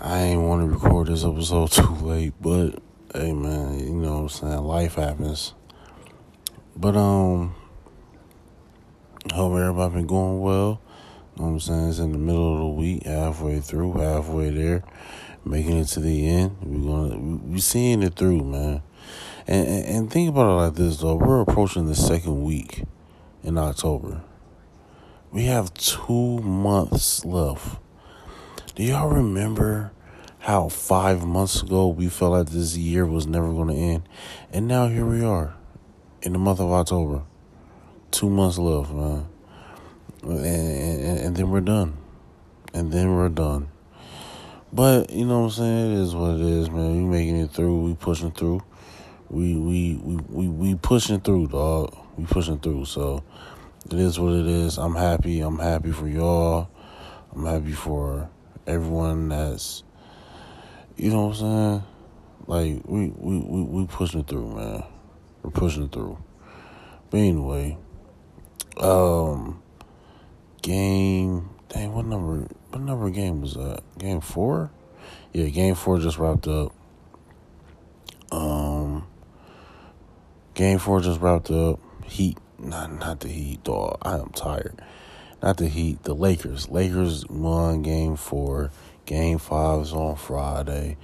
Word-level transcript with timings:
I 0.00 0.22
ain't 0.22 0.42
want 0.42 0.62
to 0.62 0.66
record 0.66 1.06
this 1.06 1.24
episode 1.24 1.70
too 1.70 1.94
late, 2.02 2.34
but 2.40 2.82
hey, 3.14 3.32
man, 3.32 3.78
you 3.78 3.94
know 3.94 4.14
what 4.14 4.22
I'm 4.22 4.28
saying? 4.28 4.58
Life 4.58 4.96
happens. 4.96 5.54
But, 6.76 6.96
um, 6.96 7.54
hope 9.32 9.52
everybody 9.52 9.94
been 9.94 10.08
going 10.08 10.40
well. 10.40 10.80
You 11.36 11.42
know 11.42 11.48
what 11.48 11.54
I'm 11.54 11.60
saying? 11.60 11.88
It's 11.90 11.98
in 11.98 12.12
the 12.12 12.18
middle 12.18 12.54
of 12.54 12.58
the 12.60 12.66
week, 12.66 13.02
halfway 13.02 13.60
through, 13.60 13.92
halfway 13.98 14.48
there, 14.48 14.82
making 15.44 15.76
it 15.76 15.88
to 15.88 16.00
the 16.00 16.26
end. 16.26 16.56
We're 16.62 16.90
gonna 16.90 17.36
we 17.44 17.60
seeing 17.60 18.02
it 18.02 18.14
through, 18.14 18.42
man. 18.42 18.82
And, 19.46 19.68
and 19.68 19.84
and 19.84 20.10
think 20.10 20.30
about 20.30 20.48
it 20.48 20.62
like 20.62 20.74
this 20.76 20.96
though. 20.96 21.16
We're 21.16 21.42
approaching 21.42 21.88
the 21.88 21.94
second 21.94 22.42
week 22.42 22.84
in 23.42 23.58
October. 23.58 24.22
We 25.30 25.44
have 25.44 25.74
two 25.74 26.38
months 26.38 27.22
left. 27.22 27.80
Do 28.74 28.82
y'all 28.82 29.10
remember 29.10 29.92
how 30.38 30.70
five 30.70 31.26
months 31.26 31.62
ago 31.62 31.88
we 31.88 32.08
felt 32.08 32.32
like 32.32 32.48
this 32.48 32.78
year 32.78 33.04
was 33.04 33.26
never 33.26 33.52
to 33.52 33.74
end? 33.74 34.08
And 34.54 34.66
now 34.66 34.88
here 34.88 35.04
we 35.04 35.22
are 35.22 35.54
in 36.22 36.32
the 36.32 36.38
month 36.38 36.60
of 36.60 36.72
October. 36.72 37.24
Two 38.10 38.30
months 38.30 38.56
left, 38.56 38.90
man. 38.90 39.26
And, 40.26 41.18
and, 41.18 41.36
then 41.36 41.50
we're 41.50 41.60
done. 41.60 41.96
And 42.74 42.92
then 42.92 43.14
we're 43.14 43.28
done. 43.28 43.68
But, 44.72 45.10
you 45.10 45.24
know 45.24 45.40
what 45.40 45.44
I'm 45.46 45.50
saying? 45.50 45.92
It 45.92 46.02
is 46.02 46.14
what 46.14 46.34
it 46.34 46.40
is, 46.40 46.70
man. 46.70 46.96
We 46.96 47.18
making 47.18 47.40
it 47.40 47.50
through. 47.52 47.82
We 47.82 47.94
pushing 47.94 48.32
through. 48.32 48.62
We, 49.30 49.56
we, 49.56 49.96
we, 50.02 50.16
we, 50.28 50.48
we 50.48 50.74
pushing 50.74 51.20
through, 51.20 51.48
dog. 51.48 51.96
We 52.16 52.24
pushing 52.24 52.58
through. 52.58 52.84
So, 52.86 53.22
it 53.86 53.94
is 53.94 54.18
what 54.18 54.34
it 54.34 54.46
is. 54.46 54.78
I'm 54.78 54.96
happy. 54.96 55.40
I'm 55.40 55.58
happy 55.58 55.92
for 55.92 56.08
y'all. 56.08 56.68
I'm 57.32 57.44
happy 57.44 57.72
for 57.72 58.28
everyone 58.66 59.28
that's 59.28 59.84
you 60.96 61.10
know 61.10 61.26
what 61.26 61.40
I'm 61.40 61.40
saying? 61.40 61.82
Like 62.46 62.82
we 62.86 63.08
we 63.10 63.38
we, 63.38 63.62
we 63.62 63.86
pushing 63.86 64.24
through, 64.24 64.56
man. 64.56 64.82
We're 65.42 65.50
pushing 65.50 65.88
through. 65.88 66.18
But 67.10 67.18
anyway, 67.18 67.76
um 68.78 69.62
game 70.66 71.48
dang 71.68 71.94
what 71.94 72.04
number 72.04 72.48
what 72.70 72.82
number 72.82 73.08
game 73.08 73.40
was 73.40 73.54
that? 73.54 73.82
Game 73.98 74.20
four? 74.20 74.72
Yeah, 75.32 75.46
game 75.46 75.76
four 75.76 76.00
just 76.00 76.18
wrapped 76.18 76.48
up. 76.48 76.74
Um 78.32 79.06
game 80.54 80.80
four 80.80 81.00
just 81.00 81.20
wrapped 81.20 81.52
up. 81.52 81.78
Heat 82.04 82.36
not 82.58 82.98
not 82.98 83.20
the 83.20 83.28
Heat, 83.28 83.62
dog. 83.62 83.98
I 84.02 84.14
am 84.18 84.30
tired. 84.30 84.82
Not 85.40 85.58
the 85.58 85.68
Heat, 85.68 86.02
the 86.02 86.14
Lakers. 86.14 86.68
Lakers 86.68 87.24
won 87.28 87.82
game 87.82 88.16
four. 88.16 88.72
Game 89.04 89.38
five 89.38 89.82
is 89.82 89.92
on 89.92 90.16
Friday. 90.16 90.96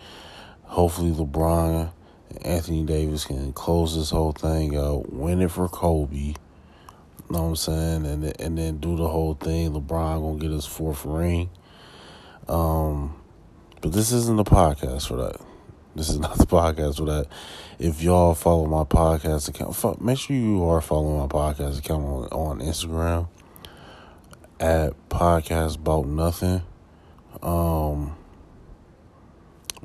Hopefully 0.65 1.13
LeBron 1.13 1.93
and 2.31 2.47
Anthony 2.47 2.83
Davis 2.83 3.27
can 3.27 3.53
close 3.53 3.95
this 3.95 4.11
whole 4.11 4.33
thing 4.33 4.77
out, 4.77 5.13
win 5.13 5.41
it 5.41 5.53
for 5.53 5.69
Kobe. 5.69 6.35
Know 7.33 7.45
what 7.45 7.49
I'm 7.49 7.57
saying? 7.57 8.05
And 8.05 8.41
and 8.43 8.59
then 8.59 8.77
do 8.77 8.95
the 8.95 9.09
whole 9.09 9.33
thing. 9.33 9.73
LeBron 9.73 10.21
gonna 10.21 10.39
get 10.39 10.51
his 10.51 10.67
fourth 10.67 11.07
ring. 11.07 11.49
Um, 12.47 13.17
but 13.81 13.95
this 13.95 14.13
isn't 14.13 14.37
the 14.37 14.45
podcast 14.45 15.09
for 15.09 15.17
that. 15.17 15.41
This 15.97 16.11
is 16.11 16.19
not 16.21 16.37
the 16.37 16.45
podcast 16.45 16.99
for 16.99 17.07
that. 17.07 17.29
If 17.79 18.03
y'all 18.03 18.35
follow 18.35 18.67
my 18.67 18.85
podcast 18.85 19.49
account, 19.49 20.03
make 20.03 20.19
sure 20.19 20.37
you 20.37 20.63
are 20.65 20.83
following 20.83 21.21
my 21.21 21.27
podcast 21.27 21.79
account 21.79 22.05
on, 22.05 22.25
on 22.33 22.61
Instagram 22.61 23.29
at 24.61 24.93
podcast 25.09 25.77
about 25.77 26.05
nothing. 26.05 26.61
Um, 27.43 28.15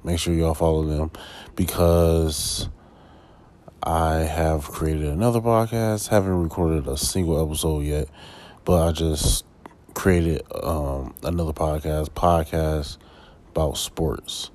make 0.03 0.19
sure 0.19 0.34
y'all 0.34 0.53
follow 0.53 0.84
them 0.84 1.12
because 1.56 2.68
I 3.87 4.15
have 4.15 4.65
created 4.65 5.05
another 5.05 5.39
podcast. 5.39 6.09
Haven't 6.09 6.43
recorded 6.43 6.89
a 6.89 6.97
single 6.97 7.41
episode 7.41 7.85
yet, 7.85 8.09
but 8.65 8.85
I 8.85 8.91
just 8.91 9.45
created 9.93 10.41
um, 10.61 11.15
another 11.23 11.53
podcast, 11.53 12.09
podcast 12.09 12.97
about 13.51 13.77
sports, 13.77 14.51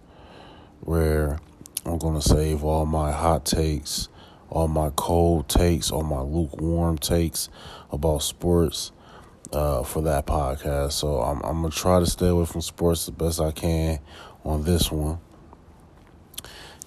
where 0.81 1.39
I'm 1.87 1.97
going 1.97 2.21
to 2.21 2.21
save 2.21 2.63
all 2.63 2.85
my 2.85 3.11
hot 3.11 3.47
takes, 3.47 4.11
all 4.51 4.69
my 4.69 4.91
cold 4.97 5.49
takes, 5.49 5.91
all 5.91 6.03
my 6.03 6.21
lukewarm 6.21 6.99
takes 6.99 7.49
about 7.91 8.19
sports 8.19 8.93
uh, 9.51 9.83
for 9.83 10.03
that 10.03 10.27
podcast. 10.27 10.93
So 10.93 11.23
I'm, 11.23 11.41
I'm 11.41 11.63
going 11.63 11.73
to 11.73 11.79
try 11.79 12.01
to 12.01 12.07
stay 12.07 12.29
away 12.29 12.45
from 12.45 12.61
sports 12.61 13.07
the 13.07 13.13
best 13.13 13.41
I 13.41 13.53
can 13.53 13.99
on 14.45 14.65
this 14.65 14.93
one. 14.93 15.21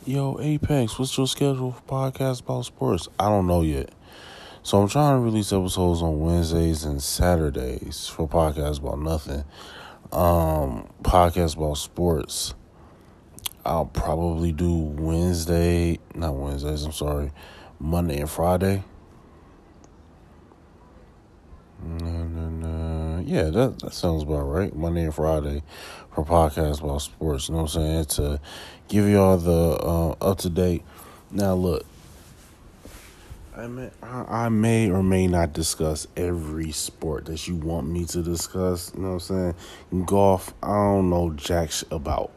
Yo, 0.08 0.38
Apex, 0.40 1.00
what's 1.00 1.18
your 1.18 1.26
schedule 1.26 1.72
for 1.72 1.82
podcast 1.82 2.44
about 2.44 2.64
sports? 2.64 3.08
I 3.20 3.28
don't 3.28 3.48
know 3.48 3.64
yet. 3.64 3.90
So 4.62 4.80
I'm 4.80 4.88
trying 4.88 5.18
to 5.18 5.20
release 5.20 5.52
episodes 5.52 6.04
on 6.04 6.20
Wednesdays 6.20 6.84
and 6.84 7.02
Saturdays 7.02 8.08
for 8.08 8.28
podcasts 8.28 8.78
about 8.78 9.00
nothing. 9.00 9.44
Um, 10.12 10.88
podcast 11.02 11.58
about 11.58 11.80
sports. 11.80 12.54
I'll 13.66 13.88
probably 13.88 14.52
do 14.52 14.76
Wednesday, 14.76 15.98
not 16.14 16.36
Wednesdays, 16.36 16.84
I'm 16.84 16.92
sorry, 16.92 17.32
Monday 17.80 18.20
and 18.20 18.30
Friday. 18.30 18.84
No. 21.86 23.24
Yeah, 23.26 23.50
that, 23.50 23.80
that 23.80 23.94
sounds 23.94 24.24
about 24.24 24.44
right. 24.44 24.76
Monday 24.76 25.04
and 25.04 25.14
Friday 25.14 25.64
for 26.14 26.24
podcasts 26.24 26.82
about 26.84 27.02
sports. 27.02 27.50
You 27.50 27.56
know 27.56 27.64
what 27.64 27.76
I'm 27.76 27.82
saying? 27.82 28.06
To 28.06 28.40
give 28.88 29.08
y'all 29.10 29.38
the 29.38 29.52
uh, 29.52 30.12
up 30.22 30.38
to 30.40 30.50
date. 30.50 30.84
Now, 31.32 31.56
look, 31.56 31.86
I 33.56 33.68
may, 33.68 33.90
I 34.04 34.50
may 34.50 34.90
or 34.92 35.02
may 35.02 35.28
not 35.28 35.54
discuss 35.54 36.08
every 36.16 36.72
sport 36.72 37.26
that 37.26 37.48
you 37.48 37.56
want 37.56 37.88
me 37.88 38.06
to 38.06 38.22
discuss. 38.22 38.94
You 38.94 39.02
know 39.02 39.14
what 39.14 39.30
I'm 39.32 39.54
saying? 39.92 40.06
Golf, 40.06 40.54
I 40.62 40.74
don't 40.74 41.10
know 41.10 41.32
jack 41.32 41.72
about. 41.92 42.32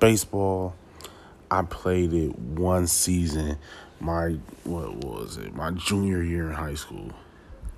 Baseball, 0.00 0.74
I 1.50 1.62
played 1.62 2.12
it 2.12 2.38
one 2.38 2.86
season. 2.86 3.58
My 4.00 4.38
what 4.64 5.04
was 5.04 5.36
it? 5.36 5.54
My 5.54 5.70
junior 5.72 6.22
year 6.22 6.48
in 6.48 6.54
high 6.54 6.74
school. 6.74 7.12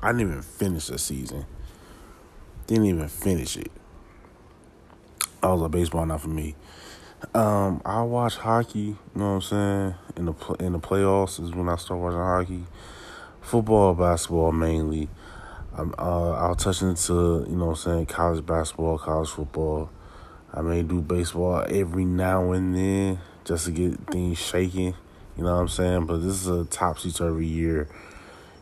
I 0.05 0.13
didn't 0.13 0.29
even 0.29 0.43
finish 0.43 0.89
the 0.89 0.99
season. 0.99 1.47
Didn't 2.67 2.85
even 2.85 3.09
finish 3.09 3.57
it. 3.57 3.73
I 5.43 5.47
was 5.47 5.63
a 5.63 5.69
baseball 5.71 6.05
not 6.05 6.21
for 6.21 6.29
me. 6.29 6.57
Um, 7.35 7.81
I 7.87 8.03
watch 8.03 8.37
hockey. 8.37 8.79
You 8.79 8.99
know 9.15 9.37
what 9.37 9.37
I'm 9.37 9.41
saying? 9.41 9.95
In 10.17 10.25
the 10.27 10.57
in 10.61 10.73
the 10.73 10.79
playoffs 10.79 11.43
is 11.43 11.53
when 11.53 11.71
I 11.71 11.77
start 11.77 12.01
watching 12.01 12.19
hockey. 12.19 12.65
Football, 13.41 13.95
basketball 13.95 14.53
mainly. 14.53 15.09
I'm, 15.73 15.95
uh, 15.99 16.33
I'll 16.33 16.55
touch 16.55 16.83
into, 16.83 17.47
you 17.49 17.57
know 17.57 17.69
what 17.69 17.71
I'm 17.71 17.77
saying, 17.77 18.07
college 18.07 18.45
basketball, 18.45 18.99
college 18.99 19.31
football. 19.31 19.89
I 20.53 20.61
may 20.61 20.83
do 20.83 21.01
baseball 21.01 21.65
every 21.67 22.05
now 22.05 22.53
and 22.53 22.77
then 22.77 23.21
just 23.47 23.65
to 23.65 23.71
get 23.71 24.07
things 24.09 24.37
shaking. 24.37 24.95
You 25.39 25.45
know 25.45 25.55
what 25.55 25.63
I'm 25.63 25.69
saying? 25.69 26.05
But 26.05 26.19
this 26.19 26.43
is 26.43 26.47
a 26.47 26.67
topsy 26.67 27.11
turvy 27.11 27.47
year. 27.47 27.89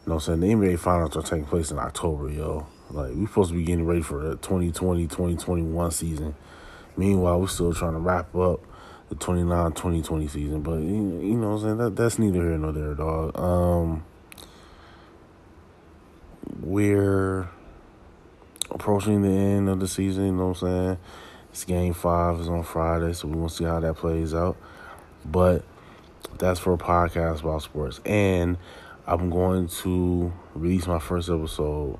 You 0.04 0.08
know 0.10 0.14
what 0.16 0.28
I'm 0.28 0.40
saying? 0.40 0.58
The 0.58 0.66
NBA 0.66 0.78
finals 0.80 1.16
are 1.16 1.22
taking 1.22 1.44
place 1.44 1.70
in 1.70 1.78
October, 1.78 2.28
yo. 2.28 2.66
Like, 2.90 3.14
we 3.14 3.24
supposed 3.26 3.50
to 3.50 3.56
be 3.56 3.62
getting 3.62 3.86
ready 3.86 4.02
for 4.02 4.20
the 4.20 4.34
2020 4.36 5.06
2021 5.06 5.90
season. 5.92 6.34
Meanwhile, 6.96 7.40
we're 7.40 7.46
still 7.46 7.72
trying 7.72 7.92
to 7.92 8.00
wrap 8.00 8.34
up 8.34 8.60
the 9.10 9.14
29 9.14 9.70
2020 9.70 10.26
season. 10.26 10.62
But, 10.62 10.80
you, 10.80 10.90
know 11.36 11.50
what 11.50 11.56
I'm 11.56 11.62
saying? 11.62 11.76
That, 11.78 11.96
that's 11.96 12.18
neither 12.18 12.40
here 12.40 12.58
nor 12.58 12.72
there, 12.72 12.94
dog. 12.94 13.38
Um, 13.38 14.04
we're 16.60 17.48
approaching 18.72 19.22
the 19.22 19.28
end 19.28 19.68
of 19.68 19.78
the 19.78 19.86
season, 19.86 20.26
you 20.26 20.32
know 20.32 20.48
what 20.48 20.62
I'm 20.62 20.68
saying? 20.68 20.98
It's 21.52 21.62
game 21.62 21.94
five 21.94 22.40
is 22.40 22.48
on 22.48 22.64
Friday, 22.64 23.12
so 23.12 23.28
we 23.28 23.36
want 23.36 23.50
to 23.50 23.56
see 23.56 23.64
how 23.64 23.78
that 23.78 23.94
plays 23.94 24.34
out. 24.34 24.56
But 25.24 25.64
that's 26.38 26.58
for 26.58 26.72
a 26.72 26.78
podcast 26.78 27.42
about 27.42 27.62
sports. 27.62 28.00
And 28.04 28.56
I'm 29.06 29.30
going 29.30 29.68
to 29.68 30.32
release 30.54 30.86
my 30.86 30.98
first 31.00 31.28
episode 31.28 31.98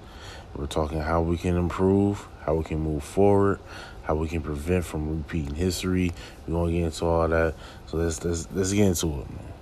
We're 0.54 0.66
talking 0.66 1.00
how 1.00 1.22
we 1.22 1.36
can 1.36 1.56
improve, 1.56 2.26
how 2.40 2.54
we 2.54 2.64
can 2.64 2.80
move 2.80 3.04
forward, 3.04 3.60
how 4.08 4.14
we 4.14 4.26
can 4.26 4.40
prevent 4.40 4.86
from 4.86 5.18
repeating 5.18 5.54
history. 5.54 6.10
We're 6.46 6.54
gonna 6.54 6.72
get 6.72 6.84
into 6.84 7.04
all 7.04 7.28
that. 7.28 7.54
So 7.86 7.98
let's 7.98 8.24
let's 8.24 8.48
let's 8.54 8.72
get 8.72 8.86
into 8.86 9.20
it, 9.20 9.26
man. 9.30 9.52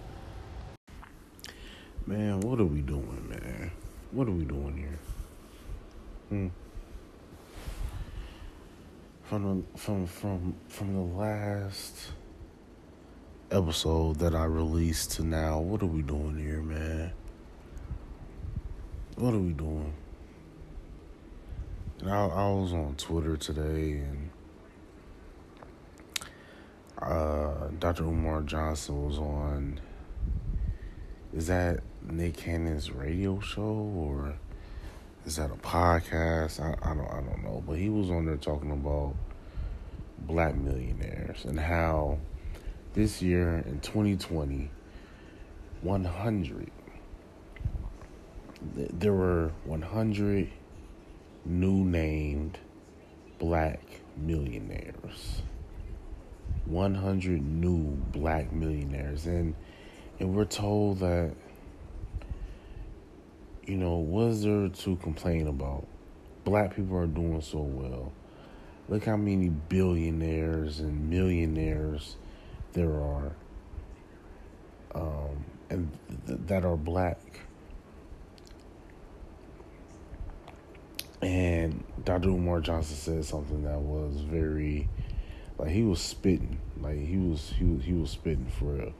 Man, 2.07 2.41
what 2.41 2.61
are 2.61 2.65
we 2.65 2.81
doing, 2.81 3.27
man? 3.29 3.73
What 4.13 4.29
are 4.29 4.33
we 4.33 4.45
doing 4.45 4.77
here? 4.77 4.99
Hmm. 6.29 6.49
From 9.25 9.43
the 9.43 9.79
from 9.79 10.07
from 10.07 10.55
from 10.69 10.95
the 10.95 11.01
last 11.01 12.13
episode 13.51 14.21
that 14.21 14.37
I 14.37 14.45
released 14.45 15.11
to 15.13 15.25
now, 15.25 15.59
what 15.59 15.83
are 15.83 15.87
we 15.87 16.03
doing 16.03 16.39
here, 16.39 16.63
man? 16.63 17.11
What 19.17 19.35
are 19.35 19.41
we 19.41 19.53
doing? 19.53 19.93
And 22.01 22.11
I, 22.11 22.27
I 22.27 22.49
was 22.51 22.73
on 22.73 22.95
Twitter 22.97 23.37
today, 23.37 23.99
and 23.99 24.31
uh, 27.01 27.69
Dr. 27.79 28.05
Umar 28.05 28.43
Johnson 28.43 29.07
was 29.07 29.19
on. 29.19 29.81
Is 31.35 31.49
that 31.49 31.81
Nick 32.03 32.37
Cannon's 32.37 32.91
radio 32.91 33.41
show 33.41 33.63
or 33.63 34.35
is 35.27 35.37
that 35.37 35.51
a 35.51 35.55
podcast? 35.55 36.61
I, 36.61 36.75
I 36.83 36.95
don't 36.95 37.07
I 37.09 37.21
don't 37.21 37.43
know, 37.43 37.63
but 37.67 37.75
he 37.75 37.89
was 37.91 38.11
on 38.11 38.27
there 38.27 38.37
talking 38.37 38.71
about 38.71 39.15
black 40.21 40.57
millionaires 40.57 41.45
and 41.45 41.61
how 41.61 42.19
this 42.95 43.21
year 43.21 43.63
in 43.67 43.81
2020 43.81 44.71
100 45.83 46.71
there 48.75 49.13
were 49.13 49.53
100 49.65 50.51
new 51.45 51.85
named 51.85 52.59
black 53.39 53.81
millionaires 54.17 55.43
100 56.67 57.43
new 57.43 57.97
black 58.13 58.53
millionaires. 58.53 59.27
And 59.27 59.55
and 60.19 60.35
we're 60.35 60.45
told 60.45 61.01
that 61.01 61.33
you 63.67 63.77
know 63.77 63.97
what 63.97 64.29
is 64.29 64.43
there 64.43 64.69
to 64.69 64.97
complain 64.97 65.47
about? 65.47 65.87
Black 66.45 66.77
people 66.77 66.97
are 66.97 67.07
doing 67.07 67.41
so 67.41 67.59
well. 67.59 68.13
Look 68.89 69.05
how 69.05 69.17
many 69.17 69.49
billionaires 69.49 70.79
and 70.79 71.11
millionaires 71.11 72.17
there 72.73 72.93
are 72.93 73.33
um, 74.97 75.45
and 75.71 75.91
th- 76.27 76.39
that 76.47 76.65
are 76.65 76.77
black. 76.77 77.19
And 81.23 81.83
Dr. 82.05 82.29
Umar 82.29 82.61
Johnson 82.61 82.97
said 82.97 83.25
something 83.25 83.65
that 83.65 83.81
was 83.81 84.21
very 84.21 84.89
like 85.59 85.71
he 85.71 85.83
was 85.83 86.01
spitting. 86.01 86.59
Like 86.81 86.99
he 86.99 87.17
was 87.17 87.53
he 87.59 87.65
was 87.65 87.85
he 87.85 87.93
was 87.93 88.11
spitting 88.11 88.51
for 88.59 88.67
real. 88.67 88.93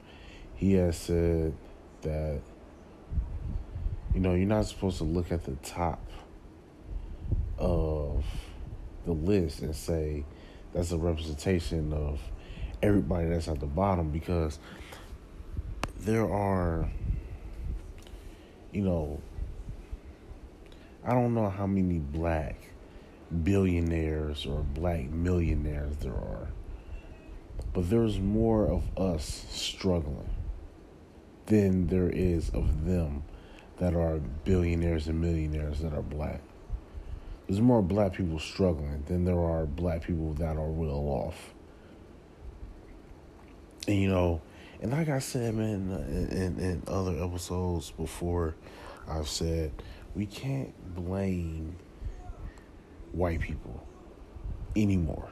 He 0.55 0.73
has 0.73 0.97
said 0.97 1.53
that 2.01 2.41
you 4.13 4.19
know 4.19 4.33
you're 4.33 4.47
not 4.47 4.65
supposed 4.65 4.97
to 4.97 5.03
look 5.03 5.31
at 5.31 5.43
the 5.43 5.55
top 5.57 6.01
of 7.57 8.25
the 9.05 9.11
list 9.11 9.61
and 9.61 9.75
say 9.75 10.23
that's 10.73 10.91
a 10.91 10.97
representation 10.97 11.93
of 11.93 12.19
everybody 12.81 13.29
that's 13.29 13.47
at 13.47 13.59
the 13.59 13.65
bottom 13.65 14.11
because 14.11 14.59
there 15.99 16.31
are 16.31 16.89
you 18.71 18.81
know 18.81 19.19
I 21.03 21.13
don't 21.13 21.33
know 21.33 21.49
how 21.49 21.65
many 21.65 21.99
black 21.99 22.66
billionaires 23.43 24.45
or 24.45 24.61
black 24.61 25.09
millionaires 25.09 25.95
there 25.97 26.13
are 26.13 26.47
but 27.73 27.89
there's 27.89 28.19
more 28.19 28.67
of 28.67 28.97
us 28.97 29.45
struggling 29.49 30.29
than 31.47 31.87
there 31.87 32.09
is 32.09 32.49
of 32.49 32.85
them 32.85 33.23
that 33.77 33.93
are 33.95 34.19
billionaires 34.45 35.07
and 35.07 35.21
millionaires 35.21 35.79
that 35.81 35.93
are 35.93 36.01
black. 36.01 36.41
There's 37.47 37.61
more 37.61 37.81
black 37.81 38.13
people 38.13 38.39
struggling 38.39 39.03
than 39.05 39.25
there 39.25 39.39
are 39.39 39.65
black 39.65 40.03
people 40.03 40.33
that 40.35 40.57
are 40.57 40.69
well 40.69 41.07
off. 41.07 41.53
And 43.87 44.01
you 44.01 44.09
know, 44.09 44.41
and 44.81 44.91
like 44.91 45.07
I 45.07 45.19
said, 45.19 45.55
man, 45.55 45.91
in, 46.09 46.27
in, 46.29 46.59
in 46.59 46.83
other 46.87 47.23
episodes 47.23 47.91
before, 47.91 48.55
I've 49.07 49.29
said 49.29 49.71
we 50.15 50.25
can't 50.25 50.73
blame 50.95 51.75
white 53.13 53.41
people 53.41 53.85
anymore. 54.75 55.29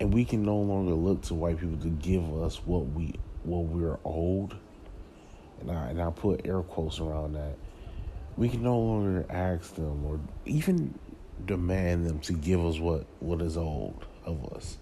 And 0.00 0.12
we 0.14 0.24
can 0.24 0.44
no 0.44 0.56
longer 0.56 0.94
look 0.94 1.22
to 1.24 1.34
white 1.34 1.60
people 1.60 1.78
to 1.78 1.88
give 1.90 2.24
us 2.42 2.56
what 2.66 2.86
we 2.88 3.14
what 3.44 3.64
we're 3.64 3.98
owed 4.04 4.56
and 5.60 5.70
I 5.70 5.88
and 5.90 6.02
I 6.02 6.10
put 6.10 6.46
air 6.46 6.62
quotes 6.62 7.00
around 7.00 7.34
that, 7.34 7.56
we 8.36 8.48
can 8.48 8.62
no 8.62 8.78
longer 8.78 9.26
ask 9.30 9.74
them 9.74 10.04
or 10.06 10.20
even 10.46 10.98
demand 11.46 12.06
them 12.06 12.20
to 12.20 12.32
give 12.34 12.64
us 12.64 12.78
what 12.78 13.06
what 13.20 13.42
is 13.42 13.56
owed 13.56 14.06
of 14.26 14.44
us. 14.54 14.78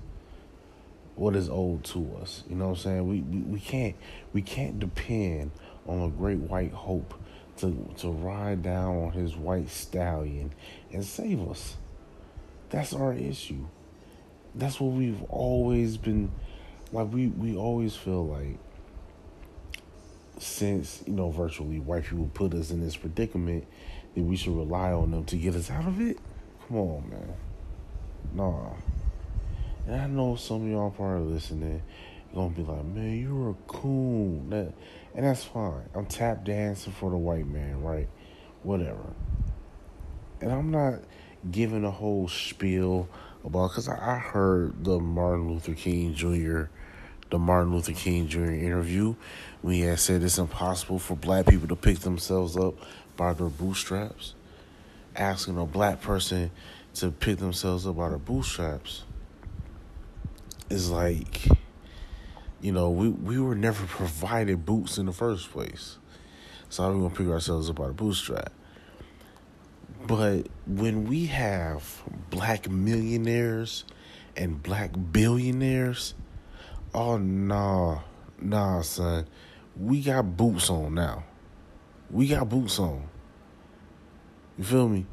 what 1.17 1.37
is 1.37 1.49
owed 1.51 1.85
to 1.85 2.17
us. 2.21 2.45
You 2.49 2.57
know 2.57 2.71
what 2.71 2.79
I'm 2.79 2.83
saying? 2.85 3.09
We, 3.09 3.21
we 3.23 3.39
we 3.41 3.61
can't 3.61 3.97
we 4.33 4.43
can't 4.43 4.81
depend 4.81 5.53
on 5.87 6.03
a 6.03 6.11
great 6.11 6.39
white 6.39 6.73
hope 6.73 7.15
to 7.59 7.89
to 7.99 8.11
ride 8.11 8.63
down 8.63 9.05
on 9.05 9.13
his 9.13 9.37
white 9.37 9.69
stallion 9.69 10.53
and 10.93 11.05
save 11.05 11.41
us. 11.49 11.77
That's 12.71 12.93
our 12.93 13.13
issue. 13.13 13.67
That's 14.55 14.81
what 14.81 14.93
we've 14.93 15.23
always 15.25 15.97
been 15.97 16.31
like 16.93 17.13
we 17.13 17.29
we 17.29 17.57
always 17.57 17.95
feel 17.95 18.27
like 18.27 18.59
since, 20.39 21.03
you 21.07 21.13
know, 21.13 21.31
virtually 21.31 21.79
white 21.79 22.05
people 22.05 22.29
put 22.35 22.55
us 22.55 22.71
in 22.71 22.81
this 22.81 22.97
predicament 22.97 23.65
that 24.15 24.23
we 24.23 24.37
should 24.37 24.57
rely 24.57 24.93
on 24.93 25.11
them 25.11 25.25
to 25.27 25.37
get 25.37 25.55
us 25.55 25.71
out 25.71 25.87
of 25.87 26.01
it. 26.01 26.19
Come 26.67 26.77
on, 26.77 27.11
man. 27.11 27.35
Nah. 28.35 28.71
And 29.87 30.01
I 30.01 30.07
know 30.07 30.35
some 30.35 30.65
of 30.65 30.69
y'all 30.69 30.91
probably 30.91 31.33
listening 31.33 31.83
gonna 32.35 32.51
be 32.51 32.63
like, 32.63 32.85
man, 32.85 33.21
you're 33.21 33.51
a 33.51 33.55
coon. 33.69 34.51
That, 34.51 34.73
and 35.15 35.25
that's 35.25 35.45
fine. 35.45 35.89
I'm 35.95 36.07
tap 36.07 36.45
dancing 36.45 36.93
for 36.93 37.11
the 37.11 37.17
white 37.17 37.47
man, 37.47 37.83
right? 37.83 38.09
Whatever. 38.63 39.15
And 40.41 40.51
I'm 40.51 40.71
not 40.71 41.01
giving 41.51 41.85
a 41.85 41.91
whole 41.91 42.29
spiel 42.29 43.09
about 43.45 43.71
because 43.71 43.89
I, 43.89 44.19
heard 44.19 44.85
the 44.85 44.99
Martin 44.99 45.53
Luther 45.53 45.75
King 45.75 46.15
Jr. 46.15 46.65
the 47.31 47.39
Martin 47.39 47.73
Luther 47.73 47.93
King 47.93 48.27
Jr. 48.27 48.51
interview 48.51 49.15
when 49.63 49.75
he 49.75 49.83
had 49.83 50.01
said 50.01 50.23
it's 50.23 50.39
impossible 50.39 50.99
for 50.99 51.15
black 51.15 51.47
people 51.47 51.69
to 51.69 51.77
pick 51.77 52.01
themselves 52.01 52.57
up 52.57 52.75
by 53.17 53.33
their 53.35 53.49
bootstraps. 53.49 54.35
Asking 55.15 55.59
a 55.59 55.67
black 55.67 56.01
person 56.01 56.51
to 56.95 57.11
pick 57.11 57.39
themselves 57.39 57.87
up 57.87 57.97
by 57.97 58.09
their 58.09 58.19
bootstraps 58.19 59.05
is 60.71 60.91
like 60.91 61.47
you 62.65 62.73
know, 62.73 62.89
we, 62.89 63.11
we 63.11 63.39
were 63.39 63.55
never 63.55 63.85
provided 63.85 64.65
boots 64.65 64.97
in 64.97 65.05
the 65.05 65.13
first 65.13 65.51
place. 65.51 65.99
So 66.71 66.83
how 66.83 66.89
are 66.89 66.95
we 66.95 67.03
gonna 67.03 67.15
pick 67.15 67.27
ourselves 67.29 67.69
up 67.69 67.77
by 67.77 67.89
the 67.89 67.93
bootstrap? 67.93 68.55
But 70.07 70.47
when 70.67 71.05
we 71.05 71.27
have 71.27 72.03
black 72.31 72.71
millionaires 72.71 73.85
and 74.35 74.63
black 74.63 74.93
billionaires, 75.13 76.15
oh 76.95 77.19
nah, 77.19 78.01
nah, 78.41 78.81
son. 78.81 79.27
We 79.79 80.01
got 80.01 80.35
boots 80.35 80.71
on 80.71 80.95
now. 80.95 81.25
We 82.11 82.29
got 82.29 82.49
boots 82.49 82.79
on. 82.79 83.07
You 84.57 84.65
feel 84.65 84.89
me? 84.89 85.05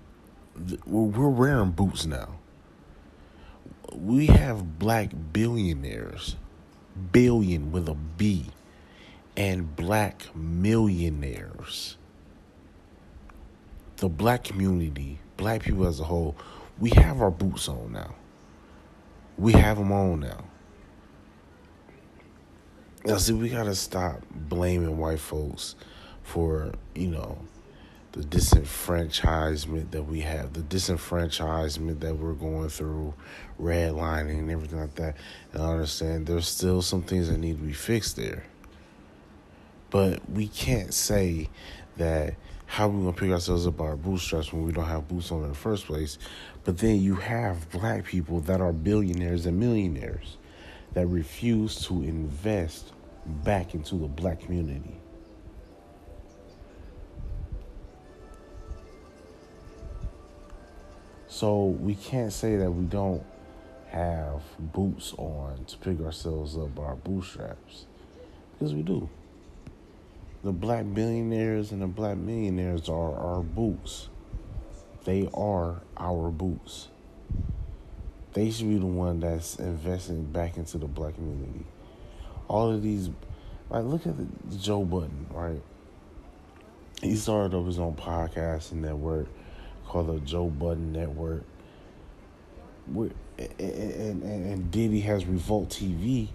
We're 0.86 1.27
wearing 1.27 1.72
boots 1.72 2.05
now. 2.05 2.39
We 3.93 4.27
have 4.27 4.79
black 4.79 5.12
billionaires 5.34 6.38
billion 7.12 7.71
with 7.71 7.88
a 7.89 7.93
B, 7.93 8.45
and 9.38 9.75
black 9.75 10.36
millionaires. 10.36 11.98
The 13.98 14.10
black 14.10 14.43
community, 14.43 15.19
black 15.38 15.63
people 15.63 15.86
as 15.88 16.00
a 16.00 16.03
whole, 16.03 16.36
we 16.79 16.89
have 16.91 17.21
our 17.21 17.31
boots 17.31 17.67
on 17.67 17.93
now. 17.93 18.15
We 19.38 19.53
have 19.53 19.77
them 19.77 19.91
on 19.91 20.21
now. 20.21 20.43
Now, 23.05 23.17
see, 23.17 23.33
we 23.33 23.50
gotta 23.50 23.75
stop 23.75 24.21
blaming 24.29 24.98
white 24.98 25.19
folks 25.19 25.75
for, 26.24 26.71
you 26.93 27.07
know, 27.07 27.38
the 28.12 28.22
disenfranchisement 28.22 29.91
that 29.91 30.03
we 30.03 30.22
have, 30.22 30.53
the 30.53 30.62
disenfranchisement 30.62 32.01
that 32.01 32.15
we're 32.15 32.34
going 32.34 32.68
through, 32.70 33.13
redlining 33.60 34.39
and 34.39 34.51
everything 34.51 34.80
like 34.80 34.96
that. 34.96 35.15
And 35.53 35.62
I 35.62 35.72
understand 35.72 36.27
there's 36.27 36.48
still 36.48 36.82
some 36.82 37.03
things 37.03 37.30
that 37.30 37.38
need 37.38 37.58
to 37.58 37.63
be 37.63 37.74
fixed 37.74 38.18
there. 38.18 38.44
But 39.89 40.30
we 40.30 40.48
can't 40.48 40.94
say 40.94 41.50
that 41.98 42.36
how 42.65 42.88
we 42.88 43.03
gonna 43.03 43.13
pick 43.13 43.32
ourselves 43.32 43.68
up 43.68 43.77
by 43.77 43.86
our 43.86 43.98
bootstraps 43.98 44.53
when 44.53 44.65
we 44.65 44.72
don't 44.72 44.86
have 44.86 45.08
boots 45.08 45.32
on 45.32 45.44
in 45.44 45.50
the 45.50 45.56
first 45.56 45.86
place. 45.86 46.18
But 46.63 46.77
then 46.77 47.01
you 47.01 47.15
have 47.15 47.70
black 47.70 48.06
people 48.06 48.39
that 48.41 48.62
are 48.62 48.72
billionaires 48.72 49.46
and 49.46 49.60
millionaires 49.60 50.38
that 50.94 51.08
refuse 51.08 51.86
to 51.88 52.03
invest 52.03 52.94
back 53.25 53.74
into 53.74 53.96
the 53.96 54.08
black 54.08 54.41
community. 54.41 55.00
So 61.41 61.63
we 61.63 61.95
can't 61.95 62.31
say 62.31 62.55
that 62.57 62.69
we 62.69 62.86
don't 62.86 63.24
have 63.89 64.43
boots 64.60 65.15
on 65.17 65.65
to 65.65 65.77
pick 65.79 66.00
ourselves 66.00 66.55
up 66.55 66.75
by 66.75 66.83
our 66.83 66.95
bootstraps. 66.95 67.88
Because 68.53 68.75
we 68.75 68.83
do. 68.83 69.10
The 70.43 70.51
black 70.51 70.86
billionaires 70.93 71.71
and 71.71 71.81
the 71.81 71.88
black 71.88 72.17
millionaires 72.17 72.89
are 72.89 73.15
our 73.15 73.41
boots. 73.41 74.10
They 75.05 75.29
are 75.33 75.81
our 75.98 76.29
boots. 76.29 76.89
They 78.33 78.51
should 78.51 78.69
be 78.69 78.77
the 78.77 78.86
one 78.86 79.19
that's 79.19 79.55
investing 79.55 80.25
back 80.25 80.57
into 80.57 80.77
the 80.77 80.86
black 80.86 81.15
community. 81.15 81.65
All 82.50 82.71
of 82.71 82.83
these, 82.83 83.10
like, 83.71 83.86
look 83.86 84.05
at 84.05 84.15
the, 84.15 84.57
Joe 84.57 84.86
Budden, 84.86 85.25
right? 85.31 85.63
He 87.01 87.15
started 87.15 87.57
up 87.57 87.65
his 87.65 87.79
own 87.79 87.95
podcast 87.95 88.74
and 88.74 88.83
network 88.83 89.27
called 89.91 90.07
the 90.07 90.19
Joe 90.25 90.48
Budden 90.48 90.93
Network. 90.93 91.43
and, 92.88 93.12
and, 93.60 94.24
and 94.24 94.71
Diddy 94.71 95.01
has 95.01 95.25
Revolt 95.25 95.69
TV. 95.69 96.29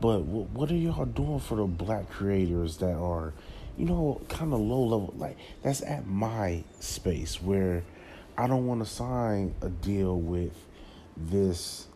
But 0.00 0.20
what 0.22 0.70
are 0.70 0.76
y'all 0.76 1.04
doing 1.04 1.38
for 1.38 1.56
the 1.56 1.66
black 1.66 2.08
creators 2.10 2.78
that 2.78 2.96
are, 2.96 3.34
you 3.76 3.84
know, 3.84 4.20
kind 4.30 4.54
of 4.54 4.60
low 4.60 4.82
level? 4.84 5.12
Like, 5.16 5.36
that's 5.62 5.82
at 5.82 6.06
my 6.06 6.64
space 6.80 7.40
where 7.42 7.84
I 8.38 8.46
don't 8.46 8.66
want 8.66 8.82
to 8.82 8.88
sign 8.90 9.54
a 9.60 9.68
deal 9.68 10.18
with 10.18 10.56
this 11.14 11.88